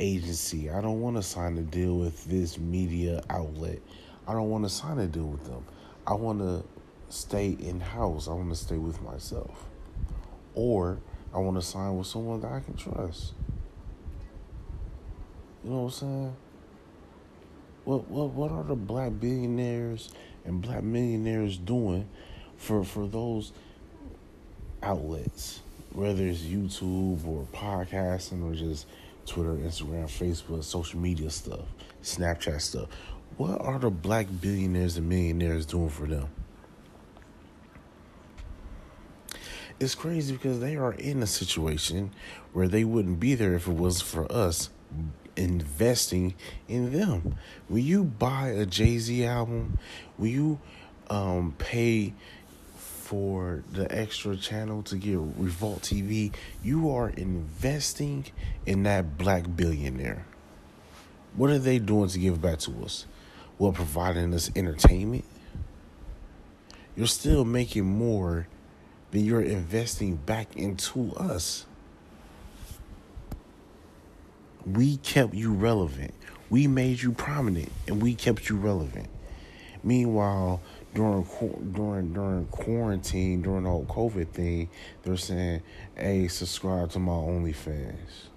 agency. 0.00 0.68
I 0.68 0.80
don't 0.80 1.00
want 1.00 1.16
to 1.16 1.22
sign 1.22 1.56
a 1.58 1.62
deal 1.62 1.96
with 1.96 2.24
this 2.24 2.58
media 2.58 3.22
outlet. 3.30 3.78
I 4.26 4.32
don't 4.32 4.50
want 4.50 4.64
to 4.64 4.70
sign 4.70 4.98
a 4.98 5.06
deal 5.06 5.28
with 5.28 5.44
them. 5.44 5.64
I 6.08 6.14
want 6.14 6.40
to 6.40 6.64
stay 7.08 7.50
in 7.50 7.78
house. 7.78 8.26
I 8.26 8.32
want 8.32 8.50
to 8.50 8.56
stay 8.56 8.78
with 8.78 9.00
myself 9.00 9.68
or 10.54 10.98
I 11.34 11.38
want 11.38 11.56
to 11.56 11.62
sign 11.62 11.96
with 11.96 12.06
someone 12.06 12.40
that 12.40 12.52
I 12.52 12.60
can 12.60 12.76
trust. 12.76 13.32
You 15.64 15.70
know 15.70 15.76
what 15.76 15.84
I'm 15.84 15.90
saying? 15.90 16.36
What 17.84 18.08
what 18.08 18.30
what 18.30 18.50
are 18.52 18.64
the 18.64 18.76
black 18.76 19.12
billionaires 19.18 20.12
and 20.44 20.62
black 20.62 20.82
millionaires 20.82 21.56
doing 21.56 22.08
for 22.56 22.84
for 22.84 23.06
those 23.06 23.52
outlets, 24.82 25.60
whether 25.92 26.24
it's 26.26 26.40
YouTube 26.40 27.26
or 27.26 27.46
podcasting 27.52 28.44
or 28.44 28.54
just 28.54 28.86
Twitter, 29.26 29.54
Instagram, 29.54 30.04
Facebook, 30.04 30.62
social 30.64 31.00
media 31.00 31.30
stuff, 31.30 31.64
Snapchat 32.02 32.60
stuff. 32.60 32.88
What 33.36 33.60
are 33.60 33.78
the 33.78 33.90
black 33.90 34.26
billionaires 34.40 34.96
and 34.96 35.08
millionaires 35.08 35.66
doing 35.66 35.88
for 35.88 36.06
them? 36.06 36.28
It's 39.80 39.94
crazy 39.94 40.34
because 40.34 40.60
they 40.60 40.76
are 40.76 40.92
in 40.92 41.22
a 41.22 41.26
situation 41.26 42.10
where 42.52 42.68
they 42.68 42.84
wouldn't 42.84 43.20
be 43.20 43.34
there 43.34 43.54
if 43.54 43.66
it 43.66 43.72
wasn't 43.72 44.08
for 44.08 44.32
us 44.32 44.70
investing 45.36 46.34
in 46.68 46.92
them. 46.92 47.36
Will 47.68 47.78
you 47.78 48.04
buy 48.04 48.48
a 48.48 48.66
Jay 48.66 48.98
Z 48.98 49.24
album? 49.24 49.78
Will 50.18 50.28
you 50.28 50.60
um, 51.10 51.54
pay 51.58 52.14
for 52.76 53.62
the 53.72 53.92
extra 53.94 54.36
channel 54.36 54.82
to 54.84 54.96
get 54.96 55.18
Revolt 55.18 55.82
TV? 55.82 56.32
You 56.62 56.90
are 56.90 57.10
investing 57.10 58.26
in 58.66 58.84
that 58.84 59.18
black 59.18 59.44
billionaire. 59.56 60.26
What 61.36 61.50
are 61.50 61.58
they 61.58 61.78
doing 61.80 62.08
to 62.10 62.18
give 62.18 62.40
back 62.40 62.60
to 62.60 62.84
us? 62.84 63.06
Well, 63.58 63.72
providing 63.72 64.32
us 64.34 64.50
entertainment. 64.54 65.24
You're 66.96 67.08
still 67.08 67.44
making 67.44 67.84
more 67.84 68.46
then 69.14 69.24
you're 69.24 69.40
investing 69.40 70.16
back 70.16 70.56
into 70.56 71.14
us. 71.14 71.66
We 74.66 74.96
kept 74.96 75.34
you 75.34 75.52
relevant. 75.52 76.12
We 76.50 76.66
made 76.66 77.00
you 77.00 77.12
prominent 77.12 77.70
and 77.86 78.02
we 78.02 78.16
kept 78.16 78.48
you 78.48 78.56
relevant. 78.56 79.08
Meanwhile, 79.84 80.60
during 80.94 81.24
during 81.72 82.12
during 82.12 82.46
quarantine, 82.46 83.42
during 83.42 83.64
the 83.64 83.70
whole 83.70 83.84
COVID 83.84 84.30
thing, 84.30 84.68
they're 85.02 85.16
saying, 85.16 85.62
"Hey, 85.94 86.26
subscribe 86.26 86.90
to 86.90 86.98
my 86.98 87.12
OnlyFans." 87.12 88.30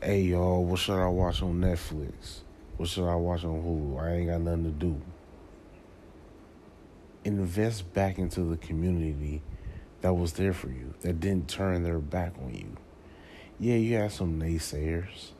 Hey, 0.00 0.22
y'all, 0.22 0.64
what 0.64 0.78
should 0.78 1.00
I 1.00 1.08
watch 1.08 1.42
on 1.42 1.60
Netflix? 1.60 2.42
What 2.76 2.88
should 2.88 3.08
I 3.08 3.16
watch 3.16 3.42
on 3.44 3.60
Hulu? 3.60 4.00
I 4.00 4.12
ain't 4.12 4.28
got 4.28 4.40
nothing 4.42 4.64
to 4.64 4.70
do. 4.70 5.00
Invest 7.24 7.92
back 7.92 8.18
into 8.18 8.42
the 8.42 8.56
community 8.58 9.42
that 10.00 10.14
was 10.14 10.34
there 10.34 10.52
for 10.52 10.68
you, 10.68 10.94
that 11.02 11.20
didn't 11.20 11.48
turn 11.48 11.82
their 11.82 11.98
back 11.98 12.34
on 12.42 12.54
you. 12.54 12.76
Yeah, 13.58 13.76
you 13.76 13.96
had 13.96 14.12
some 14.12 14.38
naysayers. 14.38 15.30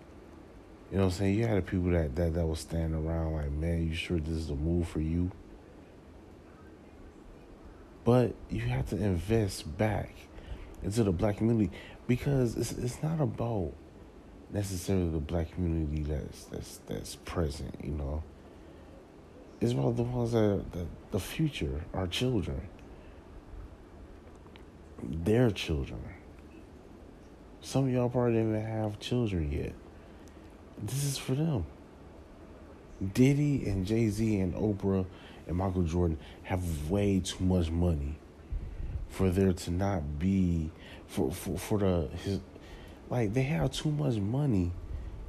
You 0.91 0.99
know 0.99 1.05
what 1.05 1.13
I'm 1.13 1.19
saying? 1.19 1.39
You 1.39 1.47
had 1.47 1.59
the 1.59 1.63
people 1.63 1.91
that, 1.91 2.15
that, 2.17 2.35
that 2.35 2.47
was 2.47 2.61
standing 2.61 3.07
around 3.07 3.35
like, 3.35 3.51
man, 3.51 3.89
you 3.89 3.95
sure 3.95 4.19
this 4.19 4.37
is 4.37 4.49
the 4.49 4.55
move 4.55 4.89
for 4.89 5.01
you? 5.01 5.31
But 8.05 8.35
you 8.49 8.61
have 8.61 8.89
to 8.91 8.97
invest 8.97 9.77
back 9.77 10.15
into 10.83 11.03
the 11.03 11.11
black 11.11 11.39
community 11.39 11.73
because 12.07 12.57
it's 12.57 12.71
it's 12.73 13.03
not 13.03 13.21
about 13.21 13.73
necessarily 14.53 15.11
the 15.11 15.19
black 15.19 15.53
community 15.53 16.03
that's 16.03 16.45
that's 16.45 16.81
that's 16.87 17.17
present, 17.17 17.75
you 17.83 17.91
know. 17.91 18.23
It's 19.61 19.73
about 19.73 19.97
the 19.97 20.05
ones 20.05 20.33
that, 20.33 20.65
that 20.73 20.87
the 21.11 21.19
future, 21.19 21.85
our 21.95 22.07
children, 22.07 22.61
their 25.03 25.51
children. 25.51 26.01
Some 27.61 27.87
of 27.87 27.91
y'all 27.91 28.09
probably 28.09 28.35
didn't 28.35 28.57
even 28.57 28.67
have 28.67 29.01
children 29.01 29.51
yet. 29.51 29.73
This 30.83 31.05
is 31.05 31.19
for 31.19 31.35
them. 31.35 31.67
Diddy 33.13 33.69
and 33.69 33.87
Jay 33.87 34.09
Z 34.09 34.41
and 34.41 34.55
Oprah 34.55 35.05
and 35.47 35.57
Michael 35.57 35.83
Jordan 35.83 36.19
have 36.45 36.91
way 36.91 37.21
too 37.21 37.45
much 37.45 37.71
money 37.71 38.17
for 39.09 39.31
there 39.31 39.53
to 39.53 39.71
not 39.71 40.19
be 40.19 40.71
for 41.07 41.33
for, 41.33 41.59
for 41.59 41.79
the 41.79 42.09
his 42.25 42.41
like 43.09 43.35
they 43.35 43.43
have 43.43 43.73
too 43.73 43.91
much 43.91 44.17
money 44.17 44.73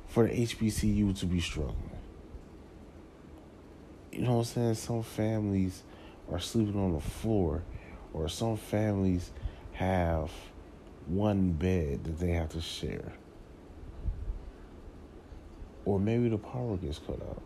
for 0.07 0.27
the 0.27 0.33
HBCU 0.45 1.17
to 1.19 1.25
be 1.25 1.39
struggling. 1.39 1.91
You 4.11 4.21
know 4.21 4.33
what 4.33 4.37
I'm 4.39 4.43
saying? 4.45 4.75
Some 4.75 5.03
families 5.03 5.83
are 6.31 6.39
sleeping 6.39 6.79
on 6.79 6.93
the 6.93 6.99
floor, 7.01 7.63
or 8.13 8.27
some 8.29 8.57
families 8.57 9.31
have 9.77 10.31
one 11.05 11.51
bed 11.51 12.03
that 12.03 12.17
they 12.17 12.31
have 12.31 12.49
to 12.49 12.59
share. 12.59 13.13
Or 15.85 15.99
maybe 15.99 16.29
the 16.29 16.37
power 16.39 16.77
gets 16.77 16.97
cut 16.97 17.21
out. 17.21 17.43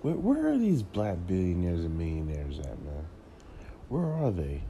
Where, 0.00 0.14
where 0.14 0.52
are 0.52 0.58
these 0.58 0.82
black 0.82 1.18
billionaires 1.26 1.80
and 1.80 1.98
millionaires 1.98 2.58
at, 2.60 2.82
man? 2.82 3.06
Where 3.90 4.06
are 4.06 4.30
they? 4.30 4.62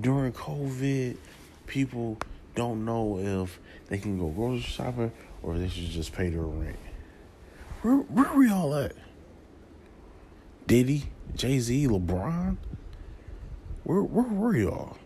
During 0.00 0.32
COVID, 0.32 1.16
people 1.66 2.18
don't 2.56 2.84
know 2.84 3.18
if 3.44 3.60
they 3.86 3.98
can 3.98 4.18
go 4.18 4.28
grocery 4.28 4.62
shopping 4.62 5.12
or 5.44 5.56
they 5.56 5.68
should 5.68 5.84
just 5.84 6.12
pay 6.12 6.30
their 6.30 6.42
rent. 6.42 6.76
Where, 7.82 7.98
where 7.98 8.26
are 8.26 8.36
we 8.36 8.50
all 8.50 8.74
at? 8.74 8.94
Diddy, 10.66 11.04
Jay 11.36 11.60
Z, 11.60 11.86
LeBron? 11.86 12.56
Where, 13.86 14.02
where 14.02 14.24
were 14.24 14.56
y'all? 14.56 14.96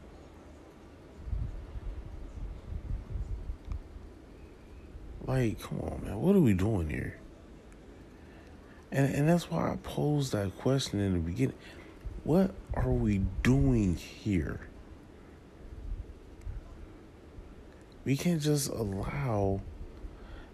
Like, 5.27 5.61
come 5.61 5.81
on, 5.81 6.03
man. 6.03 6.19
What 6.19 6.35
are 6.35 6.41
we 6.41 6.55
doing 6.55 6.89
here? 6.89 7.19
And 8.91 9.15
and 9.15 9.29
that's 9.29 9.51
why 9.51 9.71
I 9.71 9.77
posed 9.83 10.33
that 10.33 10.57
question 10.57 10.99
in 10.99 11.13
the 11.13 11.19
beginning. 11.19 11.57
What 12.25 12.53
are 12.73 12.91
we 12.91 13.19
doing 13.43 13.97
here? 13.97 14.61
We 18.07 18.17
can't 18.17 18.41
just 18.41 18.71
allow 18.71 19.61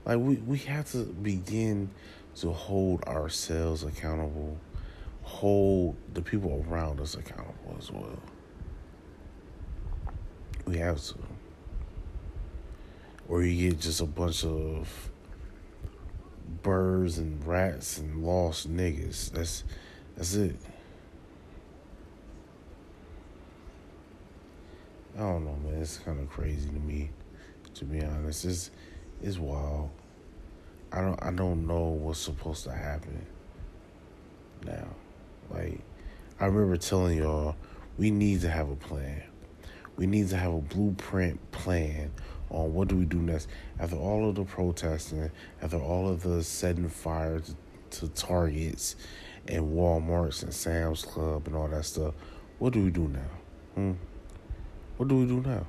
like 0.04 0.18
we, 0.18 0.34
we 0.38 0.58
have 0.58 0.90
to 0.90 1.04
begin 1.04 1.90
to 2.38 2.50
hold 2.50 3.04
ourselves 3.04 3.84
accountable, 3.84 4.58
hold 5.26 5.96
the 6.14 6.22
people 6.22 6.64
around 6.68 7.00
us 7.00 7.16
accountable 7.16 7.76
as 7.78 7.90
well. 7.90 8.18
We 10.64 10.78
have 10.78 11.02
to. 11.02 11.14
Or 13.28 13.42
you 13.42 13.70
get 13.70 13.80
just 13.80 14.00
a 14.00 14.06
bunch 14.06 14.44
of 14.44 15.10
birds 16.62 17.18
and 17.18 17.44
rats 17.44 17.98
and 17.98 18.24
lost 18.24 18.72
niggas. 18.72 19.32
That's 19.32 19.64
that's 20.16 20.34
it. 20.34 20.56
I 25.16 25.18
don't 25.18 25.44
know, 25.44 25.56
man. 25.68 25.82
It's 25.82 25.98
kind 25.98 26.20
of 26.20 26.30
crazy 26.30 26.68
to 26.68 26.78
me, 26.78 27.10
to 27.74 27.84
be 27.84 28.00
honest. 28.00 28.44
It's 28.44 28.70
it's 29.20 29.38
wild. 29.38 29.90
I 30.92 31.00
don't 31.00 31.20
I 31.20 31.32
don't 31.32 31.66
know 31.66 31.88
what's 31.88 32.20
supposed 32.20 32.62
to 32.64 32.72
happen 32.72 33.26
now. 34.64 34.86
Like 35.50 35.80
I 36.40 36.46
remember 36.46 36.76
telling 36.76 37.18
y'all, 37.18 37.56
we 37.98 38.10
need 38.10 38.42
to 38.42 38.50
have 38.50 38.68
a 38.68 38.76
plan. 38.76 39.22
We 39.96 40.06
need 40.06 40.28
to 40.28 40.36
have 40.36 40.52
a 40.52 40.60
blueprint 40.60 41.50
plan 41.52 42.12
on 42.50 42.74
what 42.74 42.88
do 42.88 42.96
we 42.96 43.04
do 43.04 43.18
next 43.18 43.48
after 43.80 43.96
all 43.96 44.28
of 44.28 44.34
the 44.34 44.44
protesting, 44.44 45.30
after 45.62 45.78
all 45.78 46.08
of 46.08 46.22
the 46.22 46.42
setting 46.42 46.88
fire 46.88 47.40
to, 47.90 48.08
Targets 48.08 48.96
and 49.48 49.74
WalMarts 49.74 50.42
and 50.42 50.52
Sam's 50.52 51.02
Club 51.02 51.46
and 51.46 51.56
all 51.56 51.68
that 51.68 51.84
stuff. 51.86 52.12
What 52.58 52.74
do 52.74 52.84
we 52.84 52.90
do 52.90 53.08
now? 53.08 53.20
Hmm? 53.74 53.92
What 54.98 55.08
do 55.08 55.16
we 55.16 55.26
do 55.26 55.40
now? 55.40 55.66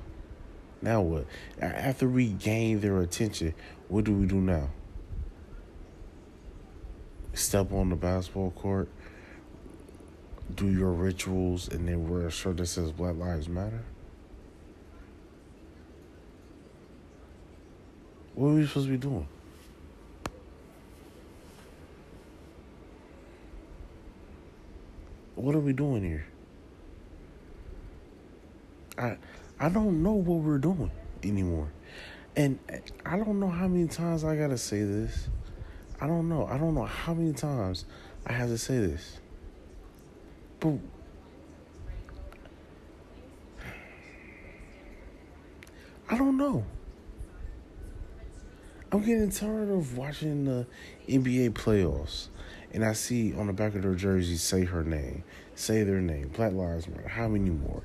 Now 0.82 1.00
what? 1.00 1.24
After 1.60 2.08
we 2.08 2.28
gain 2.28 2.80
their 2.80 3.00
attention, 3.00 3.54
what 3.88 4.04
do 4.04 4.12
we 4.12 4.26
do 4.26 4.36
now? 4.36 4.68
Step 7.32 7.72
on 7.72 7.88
the 7.90 7.96
basketball 7.96 8.50
court, 8.50 8.88
do 10.54 10.68
your 10.68 10.92
rituals, 10.92 11.68
and 11.68 11.86
then 11.86 12.08
wear 12.08 12.26
a 12.26 12.30
shirt 12.30 12.56
that 12.58 12.66
says 12.66 12.92
Black 12.92 13.16
Lives 13.16 13.48
Matter? 13.48 13.82
What 18.34 18.50
are 18.50 18.54
we 18.54 18.66
supposed 18.66 18.86
to 18.86 18.92
be 18.92 18.98
doing? 18.98 19.26
What 25.34 25.54
are 25.54 25.60
we 25.60 25.72
doing 25.72 26.02
here? 26.02 26.26
I 28.96 29.16
I 29.60 29.68
don't 29.68 30.02
know 30.02 30.12
what 30.12 30.40
we're 30.40 30.58
doing 30.58 30.90
anymore. 31.22 31.68
And 32.36 32.58
I 33.04 33.16
don't 33.16 33.40
know 33.40 33.48
how 33.48 33.66
many 33.66 33.88
times 33.88 34.22
I 34.22 34.36
gotta 34.36 34.58
say 34.58 34.82
this. 34.82 35.28
I 36.00 36.06
don't 36.06 36.28
know. 36.28 36.46
I 36.46 36.58
don't 36.58 36.74
know 36.74 36.84
how 36.84 37.14
many 37.14 37.32
times 37.32 37.84
I 38.24 38.32
have 38.32 38.48
to 38.48 38.58
say 38.58 38.78
this. 38.78 39.18
But 40.60 40.78
I 46.10 46.16
don't 46.16 46.36
know. 46.36 46.64
I'm 48.90 49.00
getting 49.00 49.30
tired 49.30 49.68
of 49.68 49.98
watching 49.98 50.46
the 50.46 50.66
NBA 51.06 51.50
playoffs. 51.50 52.28
And 52.72 52.84
I 52.84 52.94
see 52.94 53.34
on 53.34 53.46
the 53.46 53.52
back 53.52 53.74
of 53.74 53.82
their 53.82 53.94
jersey, 53.94 54.36
say 54.36 54.64
her 54.64 54.82
name, 54.82 55.24
say 55.54 55.82
their 55.82 56.00
name, 56.00 56.28
Black 56.28 56.52
Lives 56.52 56.88
Matter. 56.88 57.08
How 57.08 57.28
many 57.28 57.50
more? 57.50 57.82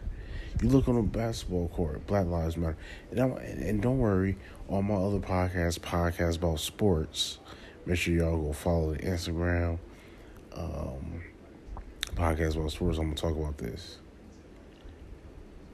You 0.62 0.70
look 0.70 0.88
on 0.88 0.96
the 0.96 1.02
basketball 1.02 1.68
court, 1.70 2.06
Black 2.08 2.26
Lives 2.28 2.58
Matter. 2.58 2.78
And, 3.12 3.20
I'm, 3.20 3.32
and 3.34 3.82
don't 3.82 4.00
worry, 4.00 4.38
on 4.70 4.86
my 4.86 4.96
other 4.96 5.20
podcast, 5.20 5.80
podcast 5.80 6.38
about 6.38 6.60
sports, 6.60 7.40
make 7.86 7.98
sure 7.98 8.14
y'all 8.14 8.38
go 8.38 8.54
follow 8.54 8.94
the 8.94 9.00
Instagram 9.00 9.80
um, 10.56 11.22
podcast 12.16 12.56
about 12.56 12.72
sports. 12.72 12.98
I'm 12.98 13.14
to 13.14 13.22
talk 13.22 13.36
about 13.36 13.58
this. 13.58 13.98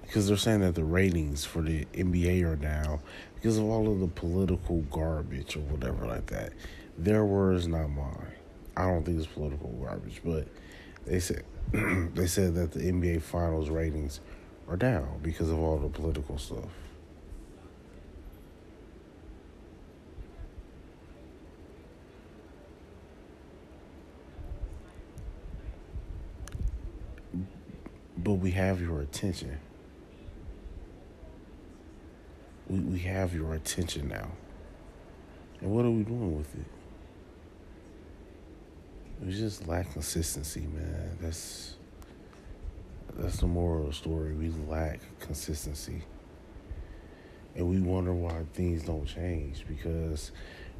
Because 0.02 0.28
they're 0.28 0.38
saying 0.38 0.62
that 0.62 0.76
the 0.76 0.84
ratings 0.84 1.46
for 1.46 1.62
the 1.62 1.86
NBA 1.94 2.44
are 2.44 2.56
down 2.56 3.00
because 3.36 3.58
of 3.58 3.66
all 3.66 3.92
of 3.92 4.00
the 4.00 4.08
political 4.08 4.82
garbage 4.92 5.56
or 5.56 5.60
whatever 5.62 6.08
like 6.08 6.26
that. 6.28 6.54
Their 6.98 7.24
words, 7.24 7.68
not 7.68 7.90
mine. 7.90 8.34
I 8.76 8.84
don't 8.84 9.04
think 9.04 9.18
it's 9.18 9.28
political 9.28 9.70
garbage, 9.84 10.22
but 10.24 10.48
they 11.06 11.20
said 11.20 11.44
they 11.72 12.28
said 12.28 12.56
that 12.56 12.72
the 12.72 12.80
NBA 12.80 13.22
Finals 13.22 13.70
ratings 13.70 14.20
are 14.68 14.78
down 14.78 15.20
because 15.22 15.50
of 15.50 15.60
all 15.60 15.78
the 15.78 15.90
political 15.90 16.38
stuff. 16.38 16.66
But 28.22 28.34
we 28.34 28.52
have 28.52 28.82
your 28.82 29.02
attention. 29.02 29.58
we, 32.70 32.80
we 32.80 33.00
have 33.00 33.34
your 33.34 33.54
attention 33.56 34.08
now. 34.08 34.30
And 35.62 35.72
what 35.72 35.84
are 35.84 35.92
we 35.92 36.04
doing 36.04 36.38
with 36.38 36.54
it? 36.56 36.66
We 39.22 39.34
just 39.34 39.68
lack 39.68 39.92
consistency, 39.92 40.62
man. 40.62 41.18
That's 41.20 41.76
that's 43.18 43.38
the 43.38 43.48
moral 43.48 43.82
of 43.82 43.88
the 43.90 43.94
story. 43.94 44.34
We 44.34 44.54
lack 44.70 45.02
consistency. 45.20 46.04
And 47.56 47.68
we 47.68 47.82
wonder 47.82 48.14
why 48.14 48.46
things 48.54 48.84
don't 48.84 49.06
change 49.06 49.66
because 49.68 50.32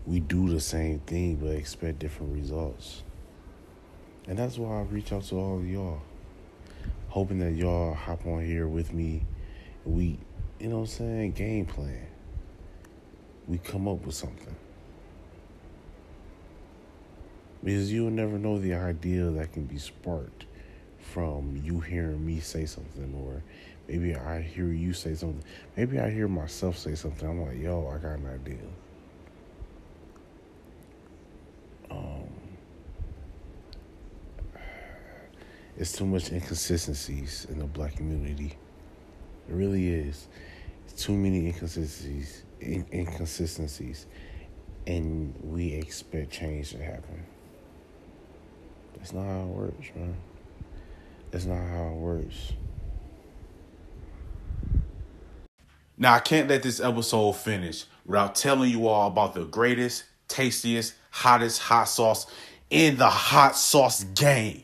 we 0.06 0.22
do 0.22 0.48
the 0.48 0.62
same 0.62 1.00
thing 1.00 1.36
but 1.36 1.50
expect 1.50 2.00
different 2.00 2.34
results. 2.34 3.04
And 4.28 4.38
that's 4.38 4.58
why 4.58 4.80
I 4.80 4.82
reach 4.84 5.12
out 5.12 5.24
to 5.24 5.36
all 5.36 5.58
of 5.58 5.68
y'all 5.68 6.02
hoping 7.10 7.40
that 7.40 7.54
y'all 7.54 7.94
hop 7.94 8.26
on 8.26 8.46
here 8.46 8.68
with 8.68 8.94
me. 8.94 9.26
We, 9.86 10.18
you 10.60 10.70
know 10.70 10.78
what 10.78 10.82
I'm 10.82 10.88
saying, 10.88 11.32
game 11.34 11.66
plan. 11.66 12.08
We 13.48 13.58
come 13.58 13.88
up 13.88 14.06
with 14.06 14.16
something. 14.16 14.56
Because 17.64 17.92
you'll 17.92 18.12
never 18.12 18.38
know 18.38 18.58
the 18.58 18.76
idea 18.76 19.26
that 19.26 19.52
can 19.52 19.66
be 19.66 19.78
sparked 19.78 20.46
from 21.00 21.60
you 21.64 21.80
hearing 21.80 22.26
me 22.26 22.40
say 22.40 22.66
something, 22.66 23.14
or 23.16 23.44
maybe 23.88 24.16
I 24.16 24.42
hear 24.42 24.68
you 24.68 24.94
say 24.94 25.16
something. 25.16 25.44
Maybe 25.76 26.00
I 26.00 26.10
hear 26.10 26.28
myself 26.28 26.78
say 26.78 26.96
something. 26.96 27.28
I'm 27.28 27.42
like, 27.42 27.60
yo, 27.60 27.88
I 27.88 27.98
got 27.98 28.20
an 28.20 28.28
idea. 28.28 28.58
It's 35.80 35.94
too 35.94 36.06
much 36.06 36.30
inconsistencies 36.32 37.48
in 37.50 37.60
the 37.60 37.66
black 37.66 37.96
community. 37.96 38.54
It 39.48 39.54
really 39.54 39.88
is. 39.88 40.28
It's 40.86 41.02
too 41.04 41.14
many 41.14 41.48
inconsistencies, 41.48 42.44
in- 42.60 42.86
inconsistencies, 42.92 44.06
and 44.86 45.34
we 45.42 45.74
expect 45.74 46.32
change 46.32 46.72
to 46.72 46.84
happen. 46.84 47.24
That's 48.98 49.14
not 49.14 49.26
how 49.26 49.44
it 49.44 49.48
works, 49.48 49.90
man. 49.96 50.18
That's 51.32 51.46
not 51.46 51.66
how 51.66 51.94
it 51.94 51.98
works. 51.98 52.54
Now, 55.98 56.14
I 56.16 56.20
can't 56.20 56.50
let 56.50 56.62
this 56.62 56.82
episode 56.82 57.34
finish 57.34 57.86
without 58.06 58.36
telling 58.36 58.70
you 58.70 58.88
all 58.88 59.08
about 59.08 59.34
the 59.34 59.46
greatest, 59.46 60.04
tastiest, 60.28 60.94
hottest 61.12 61.62
hot 61.62 61.86
sauce 61.86 62.26
in 62.70 62.98
the 62.98 63.10
hot 63.10 63.56
sauce 63.56 64.04
game. 64.04 64.64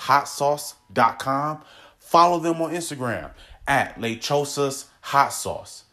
www.lechosashotsauce.com. 0.00 1.62
Follow 1.98 2.38
them 2.40 2.62
on 2.62 2.72
Instagram 2.72 3.32
at 3.66 3.96
Lechosas 3.96 4.86
Hot 5.02 5.32
Sauce. 5.32 5.84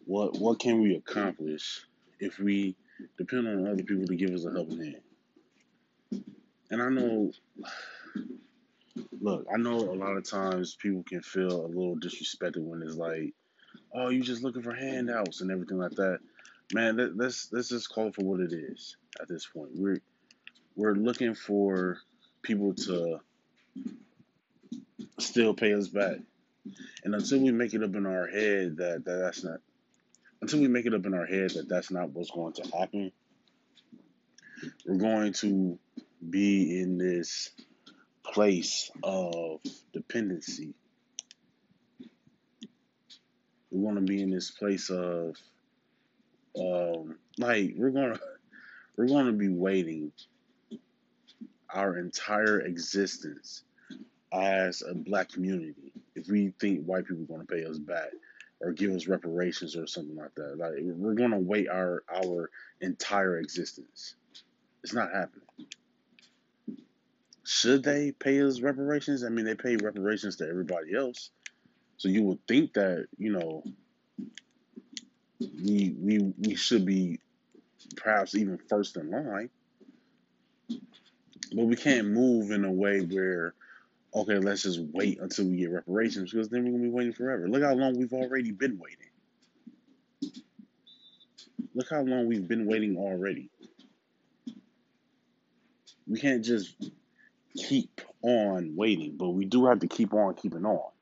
what 0.06 0.38
what 0.38 0.58
can 0.58 0.80
we 0.80 0.94
accomplish 0.96 1.86
if 2.18 2.38
we 2.38 2.74
depend 3.18 3.46
on 3.46 3.66
other 3.66 3.82
people 3.82 4.06
to 4.06 4.16
give 4.16 4.30
us 4.30 4.46
a 4.46 4.50
helping 4.50 4.78
hand? 4.78 6.24
And 6.70 6.82
I 6.82 6.88
know, 6.88 7.30
look, 9.20 9.46
I 9.52 9.58
know 9.58 9.76
a 9.76 9.94
lot 9.94 10.16
of 10.16 10.28
times 10.28 10.74
people 10.74 11.02
can 11.02 11.20
feel 11.20 11.66
a 11.66 11.68
little 11.68 11.96
disrespected 11.96 12.64
when 12.64 12.82
it's 12.82 12.96
like, 12.96 13.34
oh, 13.94 14.08
you 14.08 14.22
just 14.22 14.42
looking 14.42 14.62
for 14.62 14.74
handouts 14.74 15.42
and 15.42 15.50
everything 15.50 15.78
like 15.78 15.92
that. 15.92 16.20
Man, 16.72 16.96
let, 16.96 17.16
let's 17.16 17.50
let's 17.52 17.68
just 17.68 17.92
call 17.92 18.08
it 18.08 18.14
for 18.14 18.24
what 18.24 18.40
it 18.40 18.54
is 18.54 18.96
at 19.20 19.28
this 19.28 19.46
point. 19.46 19.72
We're 19.74 20.00
we're 20.74 20.94
looking 20.94 21.34
for 21.34 21.98
people 22.40 22.72
to 22.74 23.20
still 25.18 25.52
pay 25.52 25.74
us 25.74 25.88
back, 25.88 26.16
and 27.04 27.14
until 27.14 27.40
we 27.40 27.50
make 27.50 27.74
it 27.74 27.82
up 27.82 27.94
in 27.94 28.06
our 28.06 28.26
head 28.26 28.76
that, 28.76 29.04
that 29.04 29.16
that's 29.16 29.44
not, 29.44 29.58
until 30.40 30.60
we 30.60 30.68
make 30.68 30.86
it 30.86 30.94
up 30.94 31.06
in 31.06 31.14
our 31.14 31.26
head 31.26 31.50
that 31.50 31.68
that's 31.68 31.90
not 31.90 32.10
what's 32.10 32.30
going 32.30 32.52
to 32.54 32.76
happen, 32.76 33.12
we're 34.86 34.96
going 34.96 35.32
to 35.32 35.78
be 36.28 36.80
in 36.80 36.98
this 36.98 37.50
place 38.24 38.90
of 39.02 39.60
dependency. 39.92 40.74
We 43.70 43.80
want 43.80 43.96
to 43.96 44.02
be 44.02 44.22
in 44.22 44.30
this 44.30 44.50
place 44.50 44.90
of 44.90 45.36
um 46.58 47.16
like 47.38 47.72
we're 47.76 47.90
gonna 47.90 48.20
we're 48.96 49.08
gonna 49.08 49.32
be 49.32 49.48
waiting 49.48 50.12
our 51.70 51.98
entire 51.98 52.60
existence 52.60 53.62
as 54.30 54.82
a 54.82 54.94
black 54.94 55.30
community 55.30 55.92
if 56.14 56.28
we 56.28 56.52
think 56.60 56.84
white 56.84 57.06
people 57.06 57.24
are 57.24 57.26
gonna 57.26 57.44
pay 57.44 57.64
us 57.64 57.78
back 57.78 58.10
or 58.60 58.72
give 58.72 58.92
us 58.92 59.08
reparations 59.08 59.76
or 59.76 59.86
something 59.86 60.16
like 60.16 60.34
that. 60.36 60.56
Like 60.56 60.72
we're 60.82 61.14
gonna 61.14 61.38
wait 61.38 61.68
our 61.68 62.04
our 62.12 62.50
entire 62.80 63.38
existence. 63.38 64.14
It's 64.82 64.94
not 64.94 65.12
happening. 65.12 65.46
Should 67.44 67.82
they 67.82 68.12
pay 68.12 68.40
us 68.42 68.60
reparations? 68.60 69.24
I 69.24 69.28
mean, 69.28 69.44
they 69.44 69.54
pay 69.54 69.76
reparations 69.76 70.36
to 70.36 70.48
everybody 70.48 70.94
else. 70.94 71.30
So 71.96 72.08
you 72.08 72.22
would 72.24 72.46
think 72.46 72.74
that 72.74 73.06
you 73.18 73.32
know 73.32 73.62
we 75.40 75.94
we 75.98 76.32
we 76.38 76.54
should 76.54 76.86
be 76.86 77.18
perhaps 77.96 78.34
even 78.34 78.58
first 78.68 78.96
in 78.96 79.10
line, 79.10 79.50
but 81.54 81.64
we 81.64 81.76
can't 81.76 82.08
move 82.08 82.52
in 82.52 82.64
a 82.64 82.72
way 82.72 83.00
where 83.00 83.54
okay, 84.14 84.38
let's 84.38 84.62
just 84.62 84.80
wait 84.92 85.20
until 85.20 85.46
we 85.46 85.56
get 85.56 85.70
reparations 85.70 86.32
because 86.32 86.48
then 86.48 86.64
we're 86.64 86.72
gonna 86.72 86.82
be 86.82 86.90
waiting 86.90 87.12
forever. 87.12 87.48
Look 87.48 87.62
how 87.62 87.74
long 87.74 87.98
we've 87.98 88.12
already 88.12 88.52
been 88.52 88.78
waiting. 88.78 89.08
Look 91.74 91.88
how 91.90 92.02
long 92.02 92.26
we've 92.26 92.46
been 92.46 92.66
waiting 92.66 92.96
already. 92.96 93.50
We 96.06 96.20
can't 96.20 96.44
just 96.44 96.74
keep 97.56 98.00
on 98.22 98.74
waiting, 98.76 99.16
but 99.16 99.30
we 99.30 99.46
do 99.46 99.66
have 99.66 99.80
to 99.80 99.88
keep 99.88 100.12
on 100.12 100.34
keeping 100.34 100.66
on. 100.66 100.92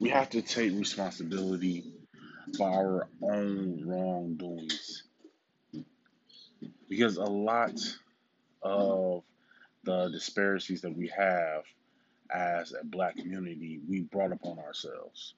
we 0.00 0.10
have 0.10 0.30
to 0.30 0.42
take 0.42 0.72
responsibility 0.72 1.84
for 2.56 2.68
our 2.68 3.08
own 3.22 3.82
wrongdoings. 3.84 5.04
Because 6.88 7.16
a 7.16 7.24
lot 7.24 7.78
of 8.62 9.22
the 9.88 10.10
disparities 10.10 10.82
that 10.82 10.96
we 10.96 11.08
have 11.16 11.64
as 12.34 12.74
a 12.74 12.84
black 12.84 13.16
community, 13.16 13.80
we 13.88 14.02
brought 14.02 14.32
upon 14.32 14.58
ourselves. 14.58 15.34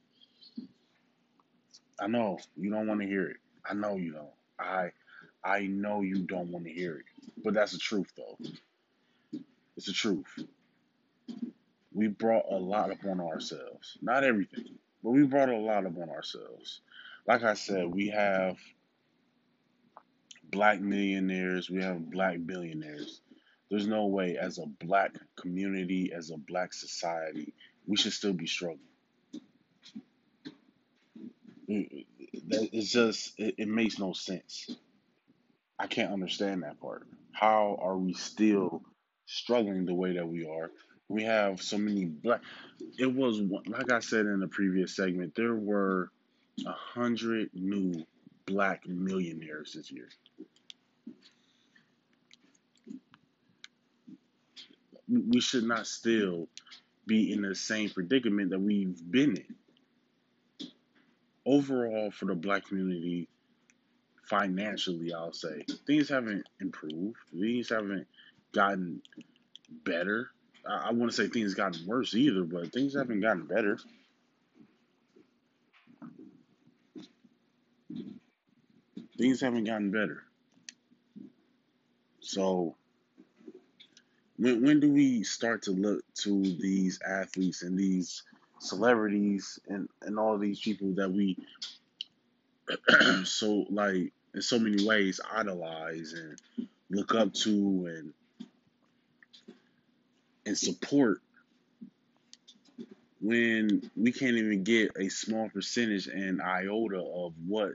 I 2.00 2.08
know 2.08 2.38
you 2.56 2.70
don't 2.70 2.88
want 2.88 3.00
to 3.00 3.06
hear 3.06 3.28
it. 3.28 3.36
I 3.68 3.74
know 3.74 3.96
you 3.96 4.12
don't. 4.12 4.28
I 4.58 4.90
I 5.44 5.68
know 5.68 6.02
you 6.02 6.22
don't 6.24 6.50
want 6.50 6.66
to 6.66 6.72
hear 6.72 6.96
it. 6.96 7.06
But 7.44 7.54
that's 7.54 7.72
the 7.72 7.78
truth 7.78 8.12
though. 8.16 8.38
It's 9.76 9.86
the 9.86 9.92
truth 9.92 10.26
we 11.92 12.08
brought 12.08 12.44
a 12.50 12.56
lot 12.56 12.92
upon 12.92 13.20
ourselves. 13.20 13.98
Not 14.02 14.24
everything, 14.24 14.78
but 15.04 15.10
we 15.10 15.24
brought 15.24 15.48
a 15.50 15.56
lot 15.58 15.86
upon 15.86 16.10
ourselves. 16.10 16.80
Like 17.26 17.44
I 17.44 17.54
said, 17.54 17.86
we 17.86 18.08
have 18.10 18.58
black 20.50 20.80
millionaires, 20.80 21.70
we 21.70 21.82
have 21.82 22.10
black 22.10 22.38
billionaires. 22.46 23.20
There's 23.70 23.87
no 23.87 24.06
way, 24.06 24.37
as 24.37 24.59
a 24.59 24.66
black 24.66 25.12
community, 25.37 26.12
as 26.12 26.30
a 26.30 26.37
black 26.37 26.72
society, 26.72 27.54
we 27.87 27.96
should 27.96 28.12
still 28.12 28.33
be 28.33 28.46
struggling. 28.46 28.80
Mm, 31.68 32.06
it's 32.33 32.90
just, 32.90 33.38
it, 33.38 33.54
it 33.59 33.68
makes 33.68 33.98
no 33.98 34.12
sense. 34.12 34.68
I 35.78 35.87
can't 35.87 36.12
understand 36.12 36.64
that 36.64 36.80
part. 36.80 37.06
How 37.33 37.78
are 37.80 37.96
we 37.96 38.12
still 38.12 38.83
struggling 39.26 39.87
the 39.87 39.94
way 39.94 40.16
that 40.16 40.26
we 40.26 40.46
are 40.46 40.70
we 41.11 41.24
have 41.24 41.61
so 41.61 41.76
many 41.76 42.04
black. 42.04 42.40
It 42.98 43.12
was 43.12 43.40
like 43.66 43.90
I 43.90 43.98
said 43.98 44.26
in 44.26 44.38
the 44.38 44.46
previous 44.46 44.94
segment. 44.94 45.35
There 45.35 45.54
were 45.54 46.11
a 46.64 46.72
hundred 46.72 47.50
new 47.52 48.04
black 48.46 48.87
millionaires 48.87 49.72
this 49.74 49.90
year. 49.90 50.09
We 55.11 55.40
should 55.40 55.64
not 55.64 55.87
still 55.87 56.49
be 57.07 57.33
in 57.33 57.42
the 57.42 57.55
same 57.55 57.90
predicament 57.90 58.51
that 58.51 58.61
we've 58.61 58.99
been 59.11 59.37
in. 59.37 60.68
Overall, 61.46 62.11
for 62.11 62.27
the 62.27 62.35
black 62.35 62.66
community, 62.66 63.29
financially, 64.25 65.12
I'll 65.12 65.33
say 65.33 65.64
things 65.87 66.09
haven't 66.09 66.46
improved. 66.61 67.16
Things 67.33 67.70
haven't 67.70 68.07
gotten 68.53 69.03
better 69.85 70.31
I, 70.66 70.88
I 70.88 70.90
wouldn't 70.92 71.14
say 71.14 71.29
things 71.29 71.55
gotten 71.55 71.87
worse 71.87 72.14
either, 72.14 72.44
but 72.44 72.73
things 72.73 72.94
haven't 72.94 73.20
gotten 73.20 73.44
better. 73.46 73.79
Things 79.18 79.40
haven't 79.40 79.64
gotten 79.64 79.90
better. 79.90 80.23
So 82.20 82.77
when 84.40 84.62
when 84.62 84.81
do 84.81 84.90
we 84.90 85.22
start 85.22 85.62
to 85.62 85.70
look 85.70 86.03
to 86.14 86.42
these 86.42 86.98
athletes 87.07 87.62
and 87.62 87.79
these 87.79 88.22
celebrities 88.59 89.61
and, 89.68 89.88
and 90.03 90.18
all 90.18 90.38
these 90.38 90.61
people 90.61 90.92
that 90.94 91.11
we 91.11 91.37
so 93.24 93.66
like 93.70 94.12
in 94.35 94.42
so 94.42 94.59
many 94.59 94.85
ways 94.85 95.20
idolize 95.33 96.14
and 96.14 96.68
look 96.90 97.14
up 97.14 97.33
to 97.35 97.87
and 97.87 98.14
and 100.46 100.57
support 100.57 101.20
when 103.20 103.90
we 103.94 104.11
can't 104.11 104.37
even 104.37 104.64
get 104.64 104.90
a 104.96 105.09
small 105.11 105.50
percentage 105.50 106.07
and 106.07 106.40
iota 106.40 106.98
of 106.98 107.35
what 107.46 107.74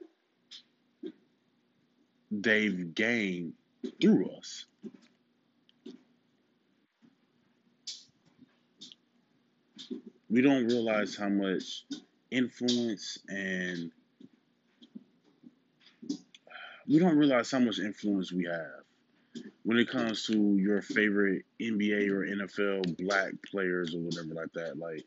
they've 2.31 2.93
gained 2.95 3.53
through 4.01 4.29
us. 4.31 4.65
We 10.29 10.41
don't 10.41 10.65
realize 10.65 11.15
how 11.15 11.29
much 11.29 11.85
influence 12.31 13.19
and 13.29 13.91
we 16.87 16.99
don't 16.99 17.17
realize 17.17 17.51
how 17.51 17.59
much 17.59 17.79
influence 17.79 18.31
we 18.31 18.45
have 18.45 18.83
when 19.63 19.77
it 19.77 19.89
comes 19.89 20.25
to 20.27 20.57
your 20.57 20.81
favorite 20.81 21.43
NBA 21.61 22.09
or 22.09 22.25
NFL 22.25 22.97
black 23.05 23.33
players 23.49 23.95
or 23.95 23.99
whatever 23.99 24.33
like 24.33 24.53
that. 24.53 24.77
Like 24.77 25.05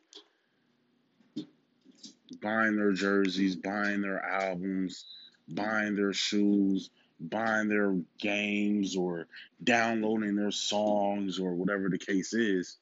buying 2.43 2.77
their 2.77 2.93
jerseys, 2.93 3.57
buying 3.57 4.01
their 4.03 4.25
albums, 4.25 5.05
buying 5.49 5.97
their 5.97 6.13
shoes, 6.13 6.91
buying 7.21 7.69
their 7.69 7.97
games, 8.19 8.97
or 8.97 9.27
downloading 9.63 10.37
their 10.37 10.51
songs, 10.51 11.39
or 11.39 11.55
whatever 11.55 11.89
the 11.89 11.99
case 11.99 12.35
is. 12.35 12.79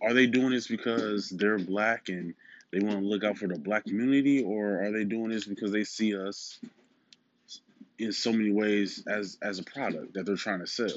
Are 0.00 0.14
they 0.14 0.26
doing 0.26 0.50
this 0.50 0.66
because 0.66 1.28
they're 1.30 1.58
black 1.58 2.08
and 2.08 2.34
they 2.72 2.80
want 2.80 3.00
to 3.00 3.06
look 3.06 3.24
out 3.24 3.38
for 3.38 3.48
the 3.48 3.58
black 3.58 3.84
community, 3.84 4.42
or 4.42 4.82
are 4.82 4.92
they 4.92 5.04
doing 5.04 5.28
this 5.28 5.44
because 5.46 5.72
they 5.72 5.84
see 5.84 6.16
us 6.16 6.58
in 7.98 8.12
so 8.12 8.32
many 8.32 8.50
ways 8.50 9.04
as 9.06 9.38
as 9.42 9.58
a 9.58 9.62
product 9.62 10.14
that 10.14 10.26
they're 10.26 10.36
trying 10.36 10.60
to 10.60 10.66
sell? 10.66 10.88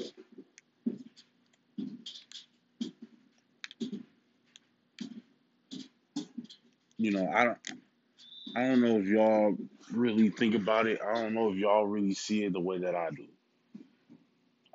You 6.98 7.12
know, 7.12 7.30
I 7.32 7.44
don't 7.44 7.58
I 8.56 8.60
don't 8.68 8.80
know 8.80 8.98
if 8.98 9.06
y'all 9.06 9.56
really 9.92 10.30
think 10.30 10.54
about 10.54 10.86
it. 10.86 11.00
I 11.06 11.14
don't 11.22 11.34
know 11.34 11.52
if 11.52 11.58
y'all 11.58 11.86
really 11.86 12.14
see 12.14 12.44
it 12.44 12.52
the 12.52 12.60
way 12.60 12.78
that 12.78 12.94
I 12.94 13.10
do. 13.10 13.26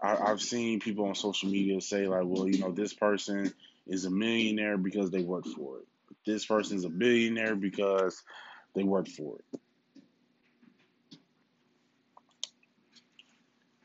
I, 0.01 0.15
I've 0.31 0.41
seen 0.41 0.79
people 0.79 1.05
on 1.05 1.15
social 1.15 1.49
media 1.49 1.81
say 1.81 2.07
like, 2.07 2.23
well, 2.25 2.47
you 2.47 2.59
know, 2.59 2.71
this 2.71 2.93
person 2.93 3.53
is 3.87 4.05
a 4.05 4.09
millionaire 4.09 4.77
because 4.77 5.11
they 5.11 5.21
worked 5.21 5.49
for 5.49 5.79
it. 5.79 5.87
This 6.25 6.45
person 6.45 6.77
is 6.77 6.85
a 6.85 6.89
billionaire 6.89 7.55
because 7.55 8.21
they 8.75 8.83
worked 8.83 9.09
for 9.09 9.37
it. 9.39 9.59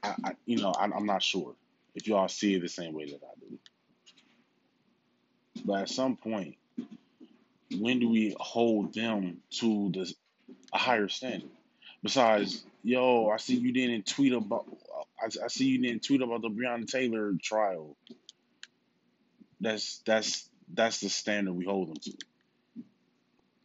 I, 0.03 0.15
I 0.25 0.33
you 0.45 0.59
know, 0.59 0.73
I, 0.73 0.85
I'm 0.85 1.07
not 1.07 1.23
sure 1.23 1.55
if 1.95 2.07
y'all 2.07 2.29
see 2.29 2.55
it 2.55 2.63
the 2.63 2.69
same 2.69 2.95
way 2.95 3.07
that 3.07 3.21
I 3.23 3.41
do. 3.41 3.59
But 5.65 5.83
at 5.83 5.89
some 5.89 6.17
point, 6.17 6.57
when 7.79 7.99
do 7.99 8.09
we 8.09 8.37
hold 8.39 8.95
them 8.95 9.39
to 9.61 9.91
the 9.93 10.13
a 10.73 10.79
higher 10.79 11.09
standard? 11.09 11.51
Besides, 12.03 12.65
yo, 12.83 13.29
I 13.31 13.39
see 13.39 13.57
you 13.57 13.73
didn't 13.73 14.07
tweet 14.07 14.33
about. 14.33 14.67
I, 15.21 15.27
I 15.45 15.49
see 15.49 15.67
you 15.67 15.79
didn't 15.79 16.05
tweet 16.05 16.23
about 16.23 16.43
the 16.43 16.51
Breonna 16.51 16.87
Taylor 16.87 17.33
trial. 17.43 17.97
That's 19.61 20.01
that's 20.07 20.49
that's 20.73 21.01
the 21.01 21.09
standard 21.09 21.55
we 21.55 21.65
hold 21.65 21.89
them 21.89 21.97
to. 22.03 22.13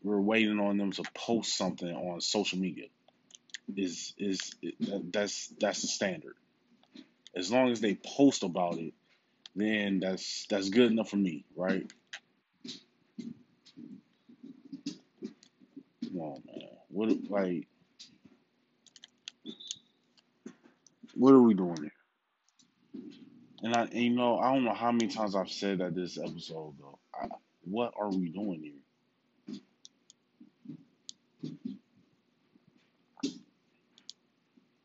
We're 0.04 0.20
waiting 0.22 0.60
on 0.60 0.78
them 0.78 0.92
to 0.94 1.04
post 1.14 1.58
something 1.58 1.94
on 1.94 2.22
social 2.22 2.60
media. 2.60 2.86
Is 3.76 4.14
is 4.18 4.54
that's 5.12 5.48
that's 5.60 5.82
the 5.82 5.88
standard. 5.88 6.36
As 7.36 7.52
long 7.52 7.72
as 7.72 7.82
they 7.82 7.96
post 7.96 8.44
about 8.44 8.78
it, 8.78 8.94
then 9.56 10.00
that's 10.00 10.46
that's 10.50 10.70
good 10.70 10.92
enough 10.92 11.10
for 11.10 11.18
me, 11.18 11.46
right? 11.56 11.92
Come 16.06 16.22
on, 16.22 16.42
man. 16.46 16.70
What 16.90 17.10
like 17.30 17.68
what 21.16 21.34
are 21.34 21.42
we 21.42 21.54
doing 21.54 21.78
here? 21.82 22.01
And 23.64 23.76
I, 23.76 23.82
and, 23.84 23.94
you 23.94 24.10
know, 24.12 24.40
I 24.40 24.54
don't 24.54 24.64
know 24.64 24.74
how 24.74 24.92
many 24.92 25.08
times 25.08 25.36
I've 25.36 25.50
said 25.50 25.80
that 25.80 25.96
this 25.96 26.18
episode 26.18 26.76
though. 26.80 27.00
I, 27.14 27.28
what 27.64 27.94
are 28.00 28.10
we 28.10 28.30
doing 28.30 28.62
here? 28.62 28.74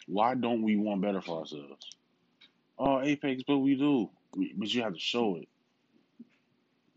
Why 0.06 0.34
don't 0.34 0.62
we 0.62 0.76
want 0.76 1.02
better 1.02 1.20
for 1.20 1.40
ourselves? 1.40 1.96
Oh, 2.78 3.00
Apex, 3.00 3.42
but 3.46 3.58
we 3.58 3.74
do. 3.74 4.10
But 4.56 4.72
you 4.72 4.82
have 4.82 4.92
to 4.94 5.00
show 5.00 5.36
it. 5.36 5.48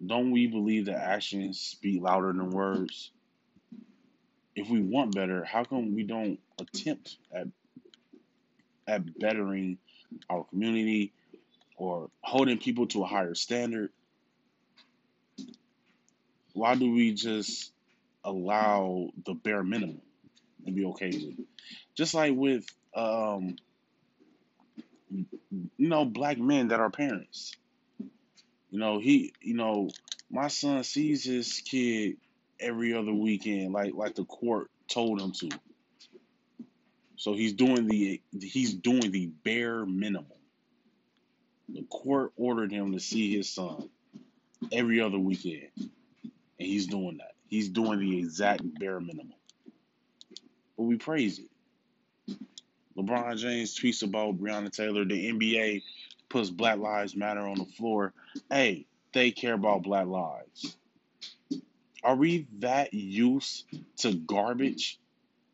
Don't 0.05 0.31
we 0.31 0.47
believe 0.47 0.85
that 0.85 1.01
actions 1.01 1.59
speak 1.59 2.01
louder 2.01 2.33
than 2.33 2.51
words? 2.51 3.11
If 4.55 4.69
we 4.69 4.81
want 4.81 5.15
better, 5.15 5.43
how 5.43 5.63
come 5.63 5.95
we 5.95 6.03
don't 6.03 6.39
attempt 6.59 7.17
at 7.33 7.47
at 8.87 9.19
bettering 9.19 9.77
our 10.29 10.43
community 10.45 11.13
or 11.79 12.09
holding 12.21 12.59
people 12.59 12.87
to 12.87 13.03
a 13.03 13.07
higher 13.07 13.35
standard? 13.35 13.89
Why 16.53 16.75
do 16.75 16.91
we 16.91 17.13
just 17.13 17.71
allow 18.23 19.11
the 19.25 19.33
bare 19.33 19.63
minimum 19.63 20.01
and 20.65 20.75
be 20.75 20.85
okay 20.85 21.07
with 21.07 21.39
it? 21.39 21.45
Just 21.95 22.13
like 22.13 22.35
with 22.35 22.65
um, 22.93 23.55
you 25.09 25.87
know, 25.87 26.05
black 26.05 26.37
men 26.37 26.67
that 26.67 26.79
are 26.79 26.89
parents. 26.89 27.55
You 28.71 28.79
know, 28.79 28.99
he, 28.99 29.33
you 29.41 29.55
know, 29.55 29.89
my 30.29 30.47
son 30.47 30.83
sees 30.83 31.23
his 31.23 31.61
kid 31.65 32.17
every 32.59 32.93
other 32.93 33.13
weekend, 33.13 33.73
like 33.73 33.93
like 33.95 34.15
the 34.15 34.25
court 34.25 34.69
told 34.87 35.21
him 35.21 35.31
to. 35.31 35.49
So 37.15 37.33
he's 37.33 37.53
doing 37.53 37.87
the 37.87 38.21
he's 38.39 38.73
doing 38.73 39.11
the 39.11 39.27
bare 39.27 39.85
minimum. 39.85 40.38
The 41.73 41.83
court 41.83 42.31
ordered 42.35 42.71
him 42.71 42.93
to 42.93 42.99
see 42.99 43.35
his 43.35 43.49
son 43.49 43.89
every 44.71 45.01
other 45.01 45.19
weekend, 45.19 45.69
and 45.77 45.89
he's 46.57 46.87
doing 46.87 47.17
that. 47.17 47.33
He's 47.47 47.69
doing 47.69 47.99
the 47.99 48.19
exact 48.19 48.61
bare 48.79 48.99
minimum. 48.99 49.33
But 50.77 50.83
we 50.83 50.97
praise 50.97 51.39
it. 51.39 52.37
LeBron 52.97 53.37
James 53.37 53.77
tweets 53.77 54.03
about 54.03 54.37
Breonna 54.37 54.71
Taylor. 54.71 55.05
The 55.05 55.31
NBA 55.31 55.83
puts 56.27 56.49
Black 56.49 56.79
Lives 56.79 57.15
Matter 57.15 57.47
on 57.47 57.57
the 57.57 57.65
floor. 57.65 58.13
Hey, 58.49 58.85
they 59.13 59.31
care 59.31 59.53
about 59.53 59.83
Black 59.83 60.07
lives. 60.07 60.75
Are 62.03 62.15
we 62.15 62.47
that 62.59 62.93
used 62.93 63.65
to 63.97 64.13
garbage 64.13 64.99